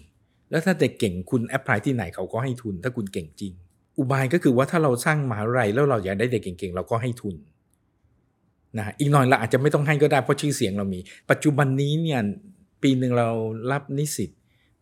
[0.50, 3.52] แล้วถ้าเด็กเก่งคุณ apply ที่ไหนเขาก็ให้ทุน ถ้าคุณเก่งจริง
[3.99, 7.35] อุบายก็คือว่าถ้าเราสร้างมหาวิทยาลัยแล้วเราอยากได้เด็กเก่งๆเราก็ให้ทุน
[8.76, 12.20] นะฮะอีกหน่อยเราอาจจะไม่ต้องให้ก็ได้เพราะชื่อเสียงเรามี ปัจจุบันนี้เนี่ย
[12.82, 13.28] ปีหนึ่งเรา
[13.73, 14.30] รับนิสิต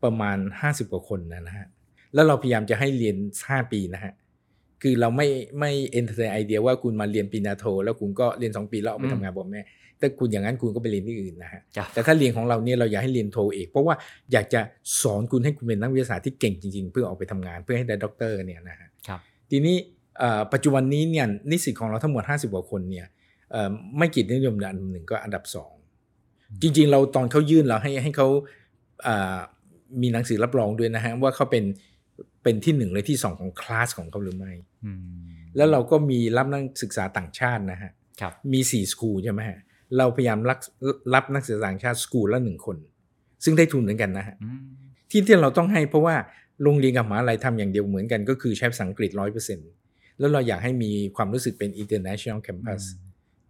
[0.05, 1.67] ประมาณ 50 กว่าคนนะฮะ
[2.15, 4.13] แล้วเราพยายามจะให้เรียน 5 ปีนะฮะ
[4.83, 9.63] คือเราไม่ไม่ entertain idea ว่าคุณมาเรียนปริญญาโท แล้วคุณก็เรียน 2 ปีแล้วเอาไปทำงานบอกแม่
[10.01, 13.95] ถ้าคุณอย่างนั้นคุณก็ไปเรียนที่อื่นนะฮะครับแต่ถ้าเรียนของเราเนี่ยเราอยากให้เรียนโทเอกเพราะว่า
[14.33, 14.61] อยากจะ
[15.03, 19.77] สอนคุณให้คุณเป็นนักวิทยาศาสตร์ที่เก่งจริง ๆ เพื่อออกไปทำงานเพื่อให้ได้ด็อกเตอร์เนี่ยนะฮะครับทีนี้
[20.19, 23.24] เอ่อปัจจุบันนี้เนี่ยนิสิตของเราทั้งหมด 50 กว่าคนเนี่ยเอ่อ
[23.99, 25.73] ไม่เกียรตินิยมอันดับหนึ่งก็อันดับสอง
[26.63, 28.29] จริง ๆ เราตอนเขายื่นเราให้ให้เขา
[29.03, 29.39] เอ่อ
[30.03, 31.65] มีหนังสือรับรองด้วยนะฮะว่าเขาเป็น
[32.43, 34.53] เป็นที่หนึ่งหรือที่สองของคลาสของเขาหรือไม่
[34.85, 34.99] อืม
[35.57, 39.59] แล้วเราก็มีรับนักศึกษาต่างชาตินะฮะครับมีสี่สกูลใช่ไหมฮะ
[39.99, 40.59] เราพยายามรับ
[41.15, 42.77] รับนักศึกษาต่างชาติสกูลละหนึ่งคน
[43.45, 44.61] ซึ่งได้ทุนเหมือนกันนะฮะอืม
[45.11, 46.17] ที่ที่เราต้องให้เพราะว่า
[46.63, 49.69] โรงเรียนกับมหาลัยทำอย่างเดียวเหมือนกันก็คือใช้ภาษาอังกฤษร้อยเปอร์เซ็นต์
[50.19, 52.83] แล้วเราอยากให้มีความรู้สึกเป็น international campus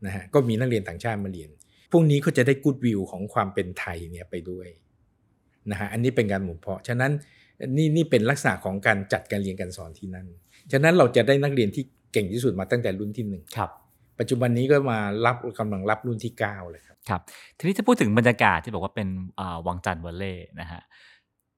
[0.07, 1.51] นะฮะก็มีนักเรียนต่างชาติมาเรียน
[1.93, 4.69] พวกนี้ก็จะได้กูดวิวของความเป็นไทยเนี่ยไปด้วย
[5.71, 7.13] นะฮะอันนี้เป็นการหมุนเพาะ ฉะนั้น
[7.77, 10.27] นี่นี่เป็นลักษณะของการจัดการเรียนการสอนที่นั่น
[10.73, 13.71] ฉะนั้นเราจะได้นักเรียนที่เก่งที่สุดมาตั้งแต่รุ่นที่หนึ่งครับ
[14.19, 17.21] ปัจจุบันนี้ก็มารับกำลังรับรุ่นที่ 9 เลยครับครับ
[17.59, 19.09] ทีนี้ถ้าพูดถึงบรรยากาศที่บอกว่าเป็น
[19.41, 20.83] อ่าวังจันทร์วอลเล่นะฮะ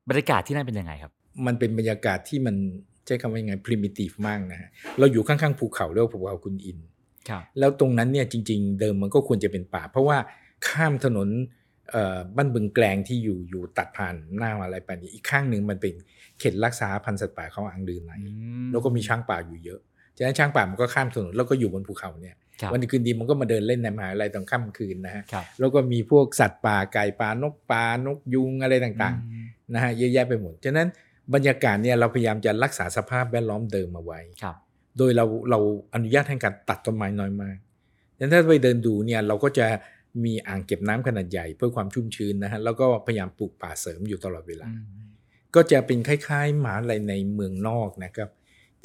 [0.08, 1.12] บรรยากาศที่นั่นเป็นยังไงครับ
[1.46, 2.56] มันเป็นบรรยากาศที่มัน
[3.06, 6.95] ใช้คำว่ายังไง primitive มากนะฮะเราอยู่ข้างๆภูเขาเรียกว่าภูเขาคุณอินครับ
[7.58, 10.18] แล้วตรงนั้นเนี่ยจริง ๆ เดิมมันก็ควรจะเป็นป่า เพราะว่า
[10.68, 11.28] ข้ามถนน
[11.90, 15.94] เอ่อบ้านบึงแกลงที่อยู่อยู่ตัดผ่านหน้าอะไรไปนี้อีกข้างหนึ่งมันเป็น
[16.38, 18.12] เขตรักษาพันธุ์สัตว์ป่าเขาอ่างลือใน
[18.70, 19.80] แล้วก็มีช้างป่าอยู่เยอะ
[20.16, 30.88] ฉะนั้นช้างป่ามันก็ข้ามถนนแล้วก็อยู่บนภูเขาเนี่ยครับวันดีคืนดีมันก็มาเดินเล่นในมหาวิทยาลัยตอนค่ำคืนนะฮะครับแล้วก็มีพวกสัตว์ป่าไก่ป่านกป่านกยุงอะไรต่างอืมๆนะฮะเยอะแยะไปหมดฉะนั้น
[31.34, 34.56] บรรยากาศเนี่ยเราพยายามจะรักษาสภาพแวดล้อมเดิมมาไว้ครับ
[34.98, 35.58] โดยเราเรา
[35.94, 37.56] อนุญาตให้การตัดต้นไม้น้อยมาก
[38.18, 39.66] ดังนั้นถ้าไปเดินดูเนี่ยเราก็จะ
[40.24, 45.06] มีอ่างเก็บน้ำขนาดใหญ่เพื่อความชุ่มชื้นนะฮะแล้วก็พยายามปลูกป่าเสริมอยู่ตลอดเวลาอืม
[45.54, 48.30] ก็จะเป็นคล้ายๆหมหาอะไรในเมืองนอกนะครับ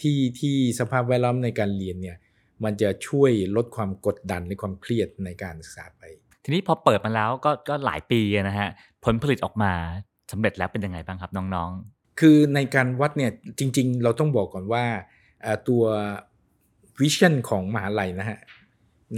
[0.02, 2.18] ที่ที่สภาพแวดล้อมในการเรียนเนี่ย
[2.64, 6.04] มันจะช่วยลดความกดดันและความเครียดในการศึกษาไป
[6.44, 8.70] ทีนี้พอเปิดมาแล้วก็ก็หลายปีอะนะฮะ
[9.06, 9.74] ผลผลิตออกมา
[10.32, 11.72] สำเร็จแล้วเป็นยังไงบ้างครับน้อง
[12.20, 15.06] คือในการวัดเนี่ยจริง ๆ เราต้องบอกก่อนว่าเอ่อ
[15.68, 15.84] ตัว
[17.02, 18.40] วิชั่นของมหาลัยนะฮะ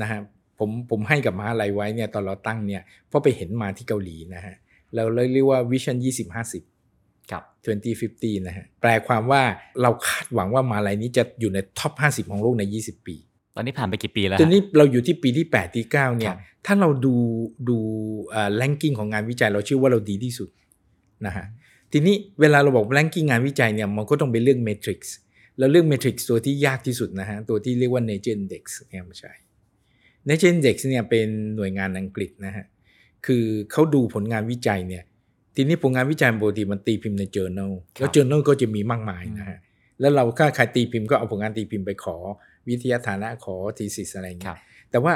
[0.02, 0.20] นะฮะ
[0.60, 4.56] ผมผมให้กับมหาลัยไว้เนี่ยตอนเราตั้งเนี่ยเพราะไปเห็นมาที่เกาหลีนะฮะ
[4.96, 5.98] เราเลยเรียกว่าวิชั่น
[6.64, 7.44] 2050ๆครับ
[8.32, 9.42] 2050 นะฮะแปลความว่า
[9.82, 13.16] เราคาดหวังว่ามหาลัยนี้จะอยู่ในท็อป 50 ของโลกใน 20 ปี
[13.56, 17.16] ตอนนี้ผ่านไปกี่ปีแล้วตอฮะนนี้เราอยู่ที่ปีที่ 8 ที่ 9 เนี่ครัยบถ้าเราดู
[17.70, 17.78] ดู
[18.30, 20.50] เอ่อ ranking ของงานวิจัยเราชื่อว่าเราดีที่สุด
[21.26, 21.46] นะฮะ
[21.92, 25.00] ทีนี้เวลาเราบอก ranking งานวิจัยเนี่ยมันก็ต้องเป็นเรื่อง matrix
[25.58, 29.34] แล้วเรื่อง matrix ตัวที่ยากที่สุดนะฮะ ตัวที่เรียกว่า nature index เนี่ยไม่ใช่
[30.28, 32.66] nature index เนี่ยเป็นหน่วยงานอังกฤษนะฮะ
[33.26, 35.04] คือเขาดูผลงานวิจัยเนี่ย
[35.56, 39.60] ทีนี้ผลงานวิจัยปกติมันตีพิมพ์ใน journal แล้ว journal ก็จะมีมากมายนะฮะ
[40.00, 42.18] แล้วเราก็ใครตีพิมพ์ก็เอาผลงานตีพิมพ์ไปขอ
[42.68, 44.60] วิทยาฐานะขอ thesis อะไรอย่างคเงี้รับย
[44.92, 45.14] แต่ว่า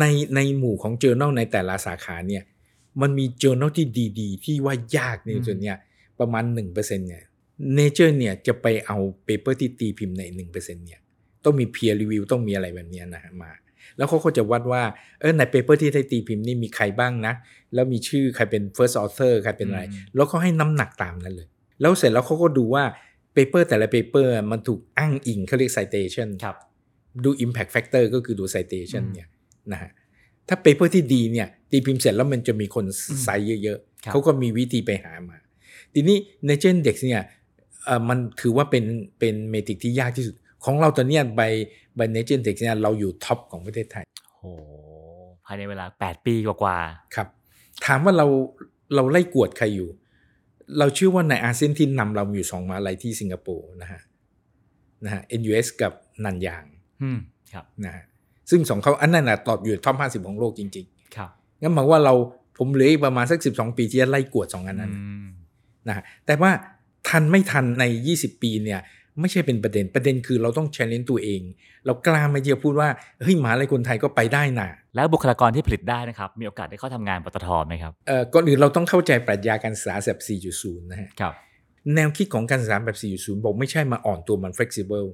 [0.00, 2.42] ในในหมู่ของ journal ในแต่ละสาขาเนี่ย
[3.00, 3.86] มันมี journal ที่
[4.20, 5.76] ดี ๆ ที่ว่ายากในอืมส่วนเนี้ย
[6.20, 7.24] ประมาณ1%เนี่ย
[7.78, 10.52] Nature เนี่ยจะไปเอา paper ที่ตีพิมพ์ใน 1%
[10.86, 11.00] เนี่ย
[11.44, 13.50] ต้องมี peer review ต้องมีอะไรแบบเนี้ยนะฮะมา
[13.96, 14.82] แล้วเขาก็จะวัดว่า
[15.20, 17.34] เออใน paper ที่ได้ตีพิมพ์นี่มีใครบ้างนะ
[17.74, 21.48] แล้วมีชื่อใครเป็น first author ใครเป็นอะไรอืมแล้วเขาให้น้ำหนักตามนั้นเลย
[21.80, 22.84] แล้วเสร็จแล้วเขาก็ดูว่า
[23.36, 26.56] paper แต่ละ paper มันถูกอ้างอิงเขาเรียก citation ครับ
[27.24, 29.28] ดู impact factor ก็คือดู citation อืมเนี่ย
[29.72, 29.90] นะฮะ
[30.48, 32.86] ถ้า paper ที่ดีเนี่ยตีพิมพ์เสร็จแล้วมันจะมีคน
[33.22, 35.38] cite เยอะครับๆเขาก็มีวิธีไปหามา
[35.94, 36.16] ทีนี้
[36.48, 37.43] Nature Index เนี่ยเอ่อ
[38.08, 38.84] มันถือว่าเป็น
[39.18, 41.42] เป็น metric ที่ยากที่สุด ของเราตอนเนี้ยใบ
[41.96, 44.42] ใบ Nature Index เนี่ยเราอยู่ top ของประเทศไทยโห
[45.46, 46.76] ภายในเวลา 8 ปีกว่า
[47.14, 47.28] ครับ
[47.86, 48.26] ถามว่าเรา
[48.94, 49.88] เราไล่กวดใครอยู่
[50.78, 54.00] เราเชื่อว่าในอาเซียนที่นำเราอยู่สองมหาลัยที่สิงคโปร์นะฮะ
[55.04, 55.92] นะฮะ NUS กับ
[56.24, 57.18] นันยางๆอืม
[57.52, 58.04] ครับนะฮะ
[58.50, 62.14] ซึ่งสองเขาอันนั้นนะตอบอยู่ท็อปห้าสิบของโลกจริงครับๆงั้นหมายว่าเรา
[62.58, 65.26] ผมเหลืออีกประมาณสักสิบสองปีที่จะไล่กวดสองอันนั้นอืม
[65.88, 66.50] นะฮะแต่ว่า
[67.08, 68.80] ทันไม่ทันใน 20 ปีเนี่ย
[69.20, 71.40] ไม่ใช่เป็นประเด็นประเด็นคือเราต้อง challenge ตัวเอง
[71.86, 72.88] เรากล้ามาเยอะพูดว่า
[73.22, 80.20] เฮ้ยหมหาอะไรคนไทยก็ไปได้นะแล้วบุคลากรที่ผลิตได้นะครับ มีโอกาสได้เข้าทำงานปตทไหมครับเอ่อก่อนอื่นเราต้องเข้าใจปรัชญาการศึกษาแบบ
[80.54, 81.34] 4.0 นะฮะครับ
[81.94, 85.08] แนวคิดของการศึกษาแบบ 4.0 บอกไม่ใช่มาอ่อนตัวมัน flexible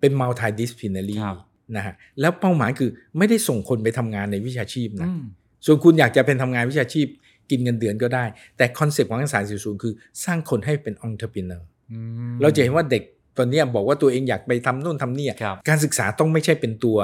[0.00, 1.38] เป็น multidisciplinary ครับ
[1.76, 5.22] นะฮะแล้วเป้าหมายคือไม่ได้ส่งคนไปทำงานในวิชาชีพนะอืม
[5.66, 7.06] ส่วนคุณอยากจะเป็นทำงานวิชาชีพ
[7.50, 8.24] กินเงินเดือนก็ได้
[8.56, 9.92] แต่ concept ของการศึกษา4.0คือ
[10.24, 11.98] สร้างคนให้เป็น entrepreneur อื
[12.32, 13.02] มเราจะเห็นว่าเด็ก
[13.38, 16.98] ตอนเนี้ยบอกว่าตัวเองอยากไปทำนู่นทำนี่ครับการศึกษาต้องไม่ใช่เป็นตัว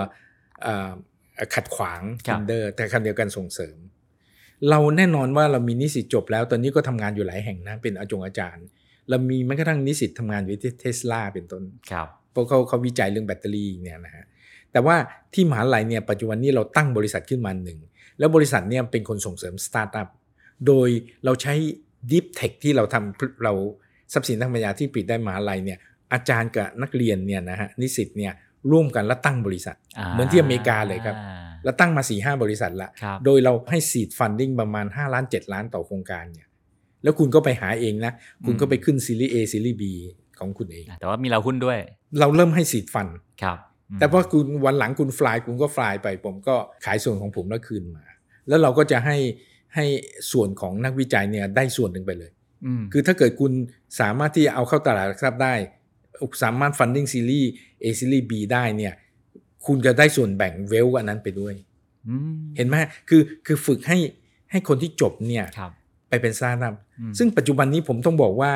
[0.63, 0.91] เอ่อ
[1.55, 3.77] ขัดขวางครับ hinder แต่ขณะเดียวกันส่งเสริม
[4.71, 8.67] เราแน่นอนว่าเรามีนิสิตจบแล้ว ตอนนี้ก็ทำงานอยู่หลายแห่งนะเป็นอาจงอาจารย์
[9.09, 14.25] เรามีแม้กระทั่งนิสิตทำงานอยู่ที่เทสลาเป็นต้นครับเพราะเขาเขาวิจัยเรื่องแบตเตอรี่เนี่ยนะฮะ
[14.73, 14.97] แต่ว่า
[15.35, 17.79] ที่มหาลัยเนี่ยปัจจุบันนี้เราตั้งบริษัทขึ้นมาหนึ่ง
[18.19, 20.09] แล้วบริษัทเนี่ยเป็นคนส่งเสริมสตาร์ทอัพ
[20.67, 20.89] โดย
[21.25, 21.55] เราใช้
[22.11, 23.53] Deep Tech ที่เราทำเรา
[24.13, 25.79] ทรัพย์สินทางปัญญาที่ผลิตได้มหาลัยเนี่ย
[26.13, 28.33] อาจารย์กับนักเรียนเนี่ยนะฮะนิสิตเนี่ย
[28.73, 29.77] ร่วมกันแล้วตั้งบริษัท
[30.13, 31.17] เหมือนที่อเมริกาเลยครับ
[31.65, 36.47] แล้วตั้งมา4ี่ห้าบริษัทละครับโดยเราให้ซีดฟันดิ้งประมาณ 5 ล้าน 7 ล้านต่อโครงการเนี่ย
[37.03, 38.13] แล้วคุณก็ไปหาเองนะ
[38.47, 39.83] คุณก็ไปขึ้นซีรีส์ A ซีรีส์ B
[40.39, 41.79] ของคุณเอง แต่ว่ามีเราหุ้นด้วย
[42.21, 43.09] เราเริ่มให้ซีดฟัน
[43.43, 43.59] ครับ
[43.91, 48.05] อืมแต่พอคุณวันหลังคุณฟลายคุณก็ฟลายไป ผมก็ขายส่วนของผมแล้วคืนมา
[48.49, 49.17] แล้วเราก็จะให้
[49.75, 49.85] ให้
[50.33, 52.31] ส่วนของนักวิจัยเนี่ยได้ส่วนหนึ่งไปเลย
[52.81, 53.53] มคือถ้าเกิดคุณ
[54.01, 55.55] สามารถที่จะเอาเข้าตลาดหลักทรัพย์ได้
[56.43, 57.51] สามารถ funding series
[57.83, 58.95] A series B ได้เนี่ย
[59.67, 61.55] คุณจะได้ส่วนแบ่ง wealth อันนั้นไปด้วย
[62.37, 62.75] มเห็นไหม
[63.09, 63.99] คือคือฝึกให้
[64.51, 65.71] ให้คนที่จบเนี่ยครับ
[66.09, 68.53] ไปเป็นสตาร์ทอัพอืมซึ่งปัจจุบันนี้ผมต้องบอกว่า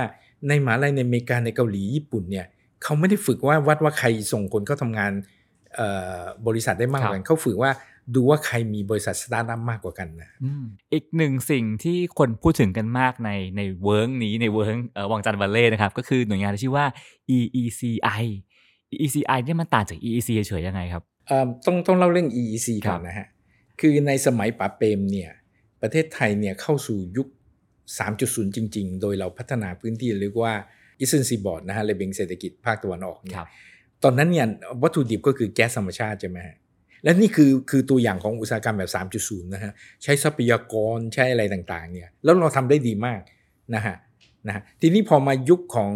[0.48, 2.46] ในมหาลัยในอเมริกาในเกาหลีญี่ปุ่นเนี่ย
[2.82, 5.12] เขาไม่ได้ฝึกว่าวัดว่าใครส่งคนเข้าทำงาน
[5.74, 5.88] เอ่
[6.20, 7.70] อบริษัทได้มากกว่ากันเขาฝึกว่า
[8.14, 16.86] ดูว่าใครมีบริษัทสตาร์ทอัพมากกว่ากันนะอืมอีกหนึ่งสิ่งที่คนพูดถึงกันมากในในเวิร์กนี้ในเวิร์กเอ่อวังจันทร์วัลเล่นะครับ ก็คือหน่วยงานที่ชื่อว่า
[17.36, 18.24] EECI
[18.94, 23.26] EECI เนี่ยมันต่างจาก EEC เฉยๆยังไงครับเอ่อต้องต้องเล่าเรื่อง EEC ครัก่อนนะฮะ
[23.80, 25.30] คือในสมัยป๋าเปรมเนี่ย
[25.82, 27.28] ประเทศไทยเนี่ยเข้าสู่ยุค
[27.88, 30.54] 3.0 จริง ๆ โดยเราพัฒนาพื้นที่เรียกว่า
[31.00, 33.48] Eastern Seaboard นะฮะระเบียงเศรษฐกิจภาคตะวันออกเนี่ยครับ
[34.02, 34.46] ตอนนั้นเนี่ย
[34.82, 36.56] วัตถุดิบก็คือแก๊สธรรมชาติใช่ไหมฮะ
[37.04, 43.20] และนี่คือคือตัวอย่างของอุตสาหกรรมแบบ 3.0 นะฮะ ใช้ทรัพยากรใช้อะไรต่างๆเนี่ยแล้วเราทำได้ดีมาก
[43.74, 43.96] นะฮะ
[44.46, 45.92] นะฮะทีนี้พอมายุคของ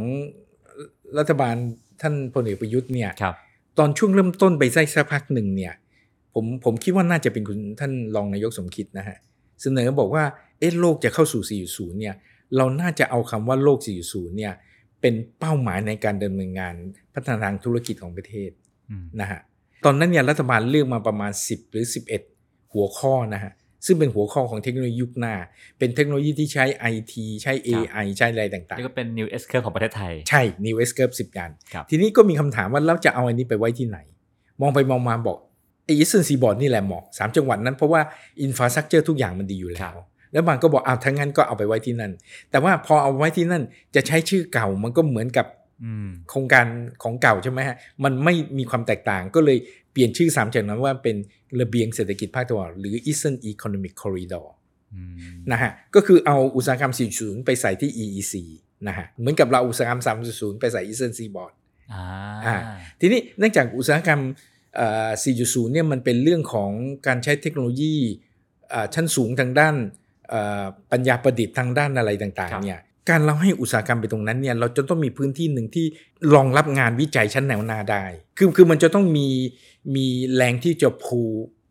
[1.19, 1.55] รัฐบาล
[2.01, 3.35] ท่านพลเอกประยุทธ์เนี่ยครับ
[3.79, 5.75] ตอนช่วงเริ่มต้นไปได้สักพักหนึ่งเนี่ย
[6.35, 9.17] ผมผมคิดว่าน่าจะเป็นคุณท่านรองนายกสมคิดนะฮะ
[9.63, 10.25] เสนอบอกว่า
[10.59, 12.15] เอ๊ะโลกจะเข้าสู่ 4.0 เนี่ย
[12.57, 14.53] เราน่าจะเอาคำว่าโลก 4.0 เนี่ย
[15.01, 16.75] เป็นเป้าหมายในการดำเนินงาน
[17.15, 18.51] พัฒนาทางธุรกิจของประเทศ
[18.91, 19.41] อืมนะฮะ
[19.85, 21.85] ตอนนั้นเนี่ยรัฐบาลเลือกมาประมาณ 10 หรือ
[22.29, 23.53] 11 หัวข้อนะฮะ
[23.87, 25.35] ซึ่งเป็นหัวข้อของเทคโนโลยียุคหน้า
[25.79, 33.99] เป็นเทคโนโลยีที่ใช้ IT ใช้ AI ใช้อะไรต่างนี่ก็เป็น New S Curve ของประเทศไทยๆใช่ New S Curve 10กันครับทีนี้ก็มีคำถามว่าเราจะเอาอันนี้ไปไว้ที่ไหน
[34.61, 35.39] มองไปมองมาบอก
[35.85, 38.01] ไอ้ Eastern Seaboard นี่แหละเหมาะสามจังหวัดนั้นเพราะว่า
[38.43, 39.97] infrastructure ทุกอย่างมันดีอยู่แล้ว
[40.33, 42.13] แล้วบางก็บอกอ้าวทั้างนั้นก็เอาไปไว้ที่นั่น
[42.51, 43.63] แต่ว่าพอเอาไว้ที่นั่น
[43.95, 45.66] จะใช้ชื่อเก่ามันก็เหมือนกับอืม
[46.31, 46.67] โครงการ
[47.03, 49.59] ของเก่าใช่ไหมฮะ มันไม่มีความแตกต่างก็เลย
[49.93, 51.17] เปลี่ยนชื่อสามจากนั้นว่าเป็น
[51.61, 54.47] ระเบียงเศรษฐกิจภาคตะวันออกหรือ Eastern Economic Corridor
[54.95, 55.15] อืม
[55.53, 58.35] นะฮะ ก็คือเอาอุตสาหกรรม 4.0 ไปใส่ที่ EEC
[58.89, 61.53] นะฮะ เหมือนกับเราอุตสาหกรรม 3.0 ไปใส่ Eastern Seaboard
[61.93, 62.05] อ่า
[62.47, 62.57] อ่า
[63.01, 64.21] ทีนี้เนื่องจากอุตสาหกรรม
[64.77, 65.11] เอ่อ
[65.43, 66.71] 4.0 เนี่ยมันเป็นเรื่องของ
[67.07, 67.95] การใช้เทคโนโลยี
[68.71, 69.75] เอ่อชั้นสูงทางด้าน
[70.29, 75.87] เอ่อปัญญาประดิษฐ์ทางด้านอะไรต่างๆเนี่ย การเราให้อุตสาหกรรมไปตรงนั้นเนี่ยเราจะต้องมีพื้นที่หนึ่งที่
[76.35, 78.05] รองรับงานวิจัยชั้นแนวหน้าได้
[78.39, 79.29] คือคือมันจะต้องมี
[79.97, 81.21] มีแรงที่จะ pull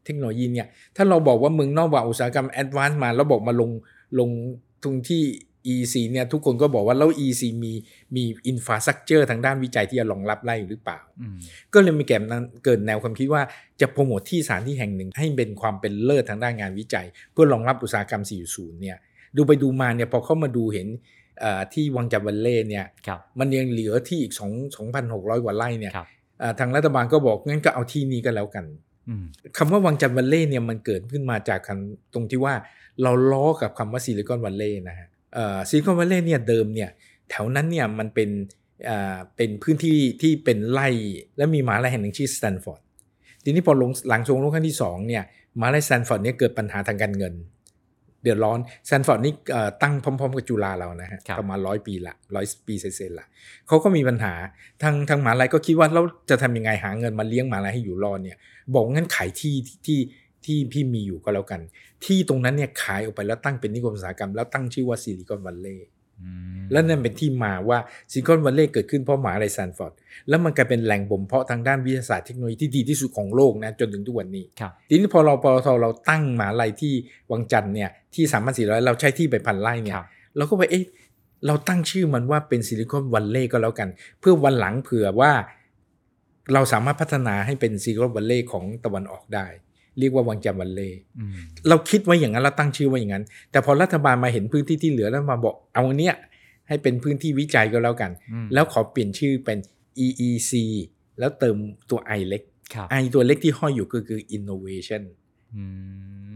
[0.05, 3.69] เทคโนโลยีเนี่ย ถ้าเราบอกว่าเมืองนอกว่าอุตสาหกรรม advance มาแล้วบอกมาลง
[4.19, 4.29] ลง
[4.83, 5.23] ตรงที่
[5.73, 7.73] EEC เนี่ยทุกคนก็บอกว่าแล้ว EEC มี
[8.15, 11.37] มี infrastructure ทางด้านวิจัยที่จะรองรับได้หรือเปล่าอืม
[11.73, 13.41] ก็เลยมีแกมนั้นเกิดแนวความคิดว่า
[13.81, 18.97] จะโปรโมทที่สถานที่แห่งหนึ่ง ให้เป็นความเป็นเลิศทางด้านงานวิจัย เพื่อรองรับอุตสาหกรรม 4.0 เนี่ย
[19.35, 21.03] ดูไปดูมาเนี่ยพอเข้ามาดูเห็นเอ่อ
[21.73, 24.41] ที่วังจันทร์วัลเลย์เนี่ยครับมันยังเหลือที่อีก 2
[24.93, 26.07] 2,600 กว่าไร่เนี่ยครับ
[26.39, 28.65] เอ่อทางรัฐบาลก็บอกงั้นก็เอาที่นี้ก็แล้วกัน
[29.09, 29.25] อืม
[29.57, 32.53] คำว่าวังจันทร์วัลเลย์เนี่ยมันเกิดขึ้นมาจากคำตรงที่ว่า
[33.03, 35.07] เราล้อกับคำว่าซิลิคอนวัลเลย์นะฮะ
[35.69, 36.89] ซิลิคอนวัลเลย์เนี่ยเดิมเนี่ย
[37.29, 38.29] แถวนั้นเนี่ยมันเป็น
[38.85, 40.87] เอ่อเป็นพื้นที่ที่เป็นไร่
[41.37, 42.81] และมีมหาลัยแห่งหนึ่งชื่อสแตนฟอร์ด
[43.43, 45.23] ทีนี้พอลงหลังสงครามโลกครั้งที่สองเนี่ย
[45.59, 47.33] มหาลัยสแตนฟอร์ดเนี่ยเกิดปัญหาทางการเงิน
[48.25, 53.27] เดือดร้อนสแตนฟอร์ดนี่เอ่อตั้งพร้อม ๆ กับจุฬาเรานะฮะครับประมาณร้อยปีละร้อยปีเศษๆละ
[53.67, 54.33] เขาก็มีปัญหา
[54.83, 58.37] ทางทางมหาลัยก็คิดว่าเราจะทำยังไงหาเงินมาเลี้ยงมหาลัยให้อยู่รอดเนี่ย
[58.73, 59.99] บอกงั้นขายที่ที่
[60.45, 61.61] ที่ที่มีอยู่ก็แล้วกัน
[62.05, 65.94] ที่ตรงนั้นเนี่ยขายออกไปแล้วตั้งเป็นนิคมอุตสาหกรรมแล้วตั้งชื่อว่าซิลิคอนวัลเลย์อืม
[66.71, 67.79] และนั่นเป็นที่มาว่า
[68.11, 69.93] ซิลิคอนวัลเลย์เกิดขึ้นเพราะมหาลัยสแตนฟอร์ด
[70.29, 76.93] แล้วมันกลายเป็นแหล่งบ่มเพาะทางด้านวิทยาศาสตร์เทคโนโลยีที่ดีที่สุดของโลกนะจนถึงทุกวันนี้ครับทีนี้พอเราปตทเราตั้งมหาลัยที่
[77.31, 80.05] วังจันทร์เนี่ยที่สามพันสี่ร้อยเราใช้ที่ไปพันไร่เนี่ครับ
[80.37, 80.85] เราก็ไปเอ๊ะ
[81.47, 85.31] เราตั้งชื่อมันว่าเป็นซิลิคอนวัลเลย์ก็แล้วกัน เพื่อวันหลังเผื่อว่า
[86.53, 89.45] เราสามารถพัฒนาให้เป็นซิลิคอนวัลเลย์ของตะวันออกได้
[89.99, 91.31] เรียกว่าวังจันทร์วัลเลย์อืม
[91.69, 96.15] เราคิดไว้อย่างนั้นเราตั้งชื่อไว้อย่างนั้น แต่พอรัฐบาลมาเห็นพื้นที่ที่เหลือแล้วมาบอกเอาอันเนี้ย
[96.67, 99.57] ให้เป็นพื้นที่วิจัยก็แล้วกันอืมแล้วขอเปลี่ยนชื่อเป็น
[100.05, 100.51] EEC
[101.19, 101.57] แล้วเติม
[101.89, 105.03] ตัว I เล็กครับ I ตัวเล็กที่ห้อยอยู่ก็คือ innovation
[105.55, 105.63] อื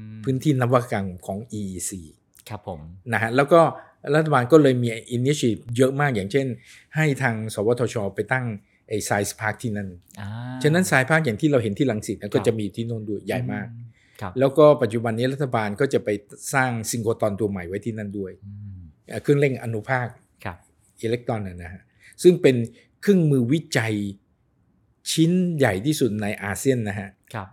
[0.10, 1.92] มพื้นที่นวัตกรรมของ EEC
[2.50, 2.80] ครับผม
[3.14, 3.62] นะฮะแล้วก็
[4.16, 6.48] รัฐบาลก็เลยมีอินิชิ e เยอะมากอย่างเช่น
[6.96, 8.46] ให้ทางสวทช ไปตั้ง
[8.90, 9.88] ไอ้ Science Park ที่นั่น
[10.20, 10.28] อ่า
[10.64, 13.82] ฉะนั้น Science Park อย่างที่เราเห็นที่รังสิตนะก็ครับจะมีที่โน่นด้วยใหญ่มากอื
[14.22, 16.10] ครับแล้วก็ปัจจุบันนี้รัฐบาลก็จะไป
[16.54, 20.08] สร้างซินโครตรอนตัวใหม่ไว้ที่นั่นด้วยอืมเอ่อเครื่องเร่งอนุภาค
[20.46, 20.58] ครับ
[21.02, 21.82] อิเล็กตรอนนะนะฮะ
[22.24, 22.56] ซึ่งเป็น
[23.02, 23.94] เครื่องมือวิจัย
[25.12, 27.48] ชิ้นใหญ่ที่สุดในอาเซียนนะฮะครับ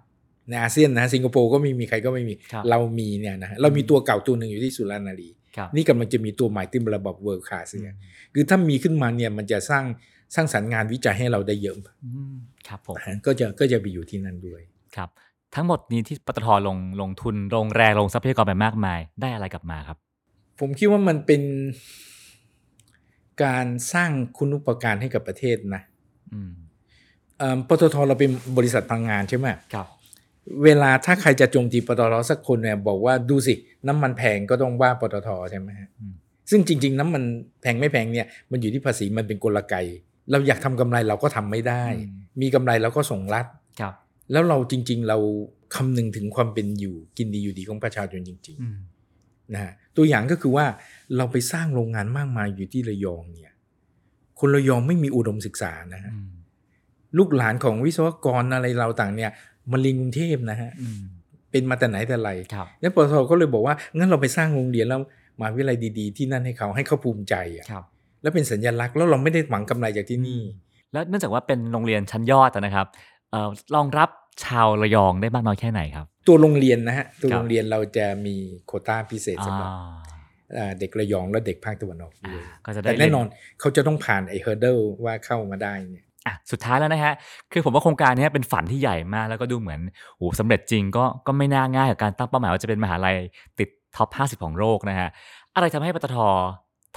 [0.48, 7.96] ในอาเซียนนะฮะสิงคโปร์ก็ไม่มีใครก็ไม่มีครับเรามีเนี่ยนะฮะเรามีตัวเก่าตัวหนึ่งอยู่ที่สุรนารีครับนี่กำลังจะมีตัวใหม่ที่เป็นระบบ world class เนี่ย
[8.34, 9.84] คือถ้ามีขึ้นมาเนี่ยมันจะสร้าง
[10.34, 12.34] สร้างสรรค์งานวิจัยให้เราได้เยอะอืม
[12.68, 14.60] ครับผมนะฮะก็จะก็จะไปอยู่ที่นั่นด้วย
[14.96, 15.08] ครับ
[15.54, 19.98] ทั้งหมดนี้ที่ปตทลงลงทุนลงแรงลงทรัพยากรไปมากมายได้อะไรกลับมาครับ
[20.60, 21.42] ผมคิดว่ามันเป็น
[23.44, 25.82] การสร้างคุณอุปการให้กับประเทศนะ
[26.32, 26.52] อืม
[27.38, 29.86] เอิ่มปตทเราเป็นบริษัทพลังงานใช่ไหมครับ
[30.64, 33.54] เวลาถ้าใครจะโจมตีปตทสักคนเนี่ยบอกว่าดูสิ
[33.86, 36.14] น้ำมันแพงก็ต้องว่าปตทใช่ไหมฮะอืม
[36.50, 37.22] ซึ่งจริง ๆ น้ำมัน
[37.62, 39.74] แพงไม่แพงเนี่ยมันอยู่ที่ภาษีมันเป็นกลไก
[40.30, 41.84] เราอยากทำกำไรเราก็ทำไม่ได้
[42.40, 43.46] มีกำไรเราก็ส่งรัฐ
[43.80, 43.94] ครับ
[44.32, 45.18] แล้วเราจริง ๆ เรา
[45.74, 50.66] คำนึงถึงความเป็นอยู่กินดีอยู่ดีของประชาชนจริงอืมๆนะฮะตัวอย่างก็คือว่า
[51.16, 53.54] เราไปสร้างโรงงานมากมายอยู่ที่ระยองเนี่ย
[54.40, 56.30] คนระยองไม่มีอุดมศึกษานะฮะอืม
[57.18, 59.30] ลูกหลานของวิศวกรอะไรเราต่างเนี่ย
[59.70, 61.00] มาเรียนกรุงเทพนะฮะอืม
[61.50, 65.00] เป็นมาแต่ไหนแต่ไรครับแล้วปตทก็เลยบอกว่างั้นเราไปสร้างโรงเรียนแล้ว
[65.38, 67.84] มหาวิทยาลัยดี ๆ ที่นั่นให้เขาให้เขาภูมิใจอะครับ
[68.22, 70.40] แล้วเป็นสัญลักษณ์แล้วเราไม่ได้หวังกำไรจากที่นี่
[70.92, 72.86] แล้วเนื่องจากว่าเป็นโรงเรียนชั้นยอดอะนะครับ
[73.30, 74.10] เอ่อรองรับ
[74.44, 79.96] ชาวระยองได้มากน้อยแค่ไหนครับ ตัวโรงเรียนนะฮะตัวครับโรงเรียนเราจะมีโควต้าพิเศษสำหรับอ่า
[80.56, 83.26] อ่าเด็กระยองและเด็กภาคตะวันออกอ่าด้วยก็จะได้แต่เรีแน่ยนอน
[83.60, 87.14] เขาจะต้องผ่านไอ้เฮอร์เดิลว่าเข้ามาได้เนี่ยอะสุดท้ายแล้วนะฮะ
[87.52, 89.80] คือผมว่าโครงการเนี้ยเป็นฝันที่ใหญ่มากแล้วก็ดูเหมือน
[90.16, 93.16] โอ้สำเร็จจริงก็ก็ไม่น่าง่ายกับการตั้งเป้าหมายว่าจะเป็นมหาลัย
[93.58, 95.08] ติด top 50 ของโลกนะฮะ
[95.54, 96.16] อะไรทำให้ปตท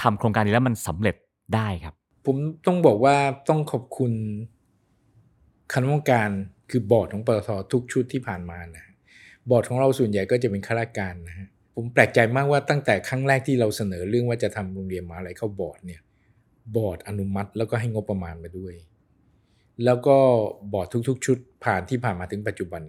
[0.02, 1.16] ทำโครงการนี้แล้วมันสำเร็จ
[1.56, 1.94] ได้ครับ
[2.26, 3.16] ผมต้องบอกว่า
[3.50, 4.12] ต้องขอบคุณ
[5.74, 6.30] คณะกรรมการ
[6.70, 8.86] คือบอร์ดของปตททุกชุดที่ผ่านมานะ
[9.50, 16.02] บอร์ดของเราส่วนใหญ่ก็จะเป็นข้าราชการนะฮะผมแปลกใจมากว่าตั้งแต่ครั้งแรกที่เราเสนอเรื่องว่าจะทำโรงเรียนมาอะไรเข้าบอร์ดเนี่ย
[16.76, 18.74] บอร์ดอนุมัติแล้วก็ให้งบประมาณมาด้วย
[19.86, 20.18] แล้วก็
[20.74, 22.82] บอร์ดทุก ๆ ชุดผ่านที่ผ่านมาถึงปัจจุบัน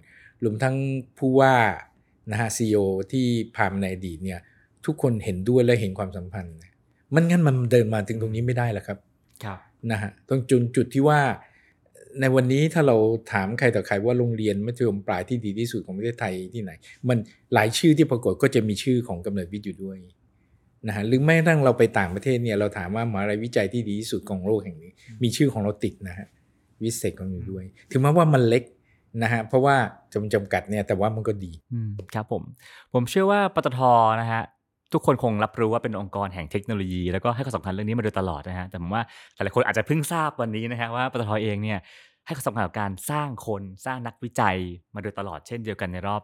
[0.45, 0.77] รวมทั้ง
[1.19, 1.55] ผู้ว่า
[2.31, 2.77] นะฮะซีอ
[3.13, 4.41] ที่ผ่านมในอดีตเนี่ย
[4.87, 6.55] ทุกคนเห็นด้วยและเห็นความสัมพันธ์
[7.15, 8.99] มันงั้นมันเดินมาถึงตรงนี้ไม่ได้แล้วครับ
[9.45, 9.59] ครับ
[9.91, 11.21] นะฮะตรงจุดจุดที่ว่า
[12.21, 12.97] ในวันนี้ถ้าเรา
[13.33, 16.71] ถามใครต่อใครว่าโรงเรียนมัธยมปลายที่ดีที่สุดของประเทศไทยที่ไหน
[17.09, 17.19] มัน
[17.55, 19.99] หลายชื่อที่ปรากฏก็จะมีชื่อของกำเนิดวิทย์อยู่ด้วย
[20.87, 24.91] นะฮะหรือแม้กระทั่งเราไปต่างประเทศเนี่ยเราถามว่ามหาลัยวิจัยที่ดีที่สุดของโลกแห่งนี้
[25.23, 26.27] มีชื่อของเราติดนะฮะ
[26.83, 28.65] วิเศษของอยู่ด้วย ถึงแม้ว่ามันเล็ก
[29.23, 29.77] นะฮะเพราะว่า
[30.13, 32.43] จำจำกัดเนี่ยแต่ว่ามันก็ดีอืมครับผม
[32.93, 33.81] ผมเชื่อว่าปตท
[34.21, 34.43] นะฮะ
[34.93, 39.03] ทุกคนคงรับรู้ว่าเป็นองค์กรแห่งเทคโนโลยี แล้วก็ให้ความสำคัญเรื่องนี้มาโดยตลอดนะฮะแต่ผมว่า
[39.35, 41.79] หลายๆคนอาจจะเพิ่งทราบวันนี้นะฮะว่าปตทเองเนี่ย
[42.27, 44.57] ให้ความสำคัญกับการสร้างคนสร้างนักวิจัย
[44.95, 46.23] มาโดยตลอดเช่นเดียวกันในรอบ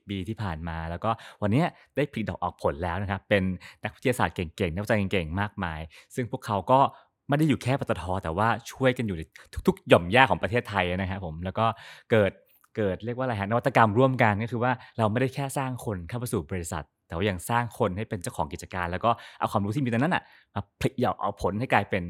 [0.00, 1.10] 20 ปีที่ผ่านมา แล้วก็
[1.42, 1.64] วันนี้
[1.96, 3.42] ได้ผลิดอกออกผลแล้วนะครับเป็น
[3.84, 5.80] นักวิทยาศาสตร์เก่งๆนักวิจัยเก่งๆมากมาย
[6.14, 6.80] ซึ่งพวกเขาก็
[7.28, 9.22] ไม่ได้อยู่แค่ปตทแต่ว่าช่วยกันอยู่ใน
[9.66, 11.66] ทุกๆ หย่อมย่าของประเทศไทยนะครับผมแล้วก็
[12.10, 12.32] เกิด
[12.76, 20.22] เกิดเรียกว่าอะไรฮะนวัตกรรมร่วมกันก็คือว่าเราไม่ได้แค่สร้างคนเข้ามาสู่บริษัท แต่ว่ายังสร้างคนให้เป็นเจ้าของกิจการ แล้วก็เอาความรู้ที่มีตรงนั้นอะ
[20.54, 20.92] มาผลิต
[21.22, 22.02] เอาผลให้กลายเป็น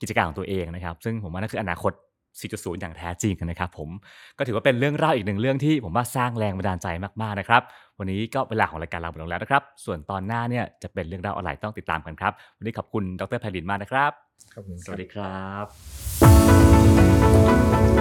[0.00, 1.92] กิจการของตัวเองนะครับ ซึ่งผมว่านั่นคืออนาคต
[2.40, 3.88] 4.0 อย่างแท้จริงนะครับผม
[4.38, 6.86] ก็ถือว่าเป็นเรื่องเล่าอีกหนึ่งเรื่องที่ผมว่าสร้างแรงบันดาลใจ
[7.22, 7.62] มากๆนะครับ
[7.98, 14.12] วันนี้ก็เวลาของรายการเราหมดลงแล้วนะครับ ส่วนตอนหน้าเนี่ยจะเป็นเรื่องราวอะไรต้องติดตามกันครับ วันนี้ขอบคุณดรไพลินมากนะครับ
[14.54, 17.15] ขอบคุณคสรับวัสดีครับ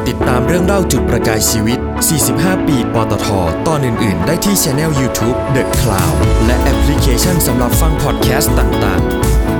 [0.07, 1.79] ติดตามเรื่องเล่าจุดประกายชีวิต
[2.23, 3.27] 45 ปี ปตท
[3.67, 6.15] ตอนอื่น ๆ ได้ที่ช anel YouTube The Cloud
[6.45, 9.54] และแอปพลิเคชันสำหรับฟังพอดแคสต์ต่าง ๆ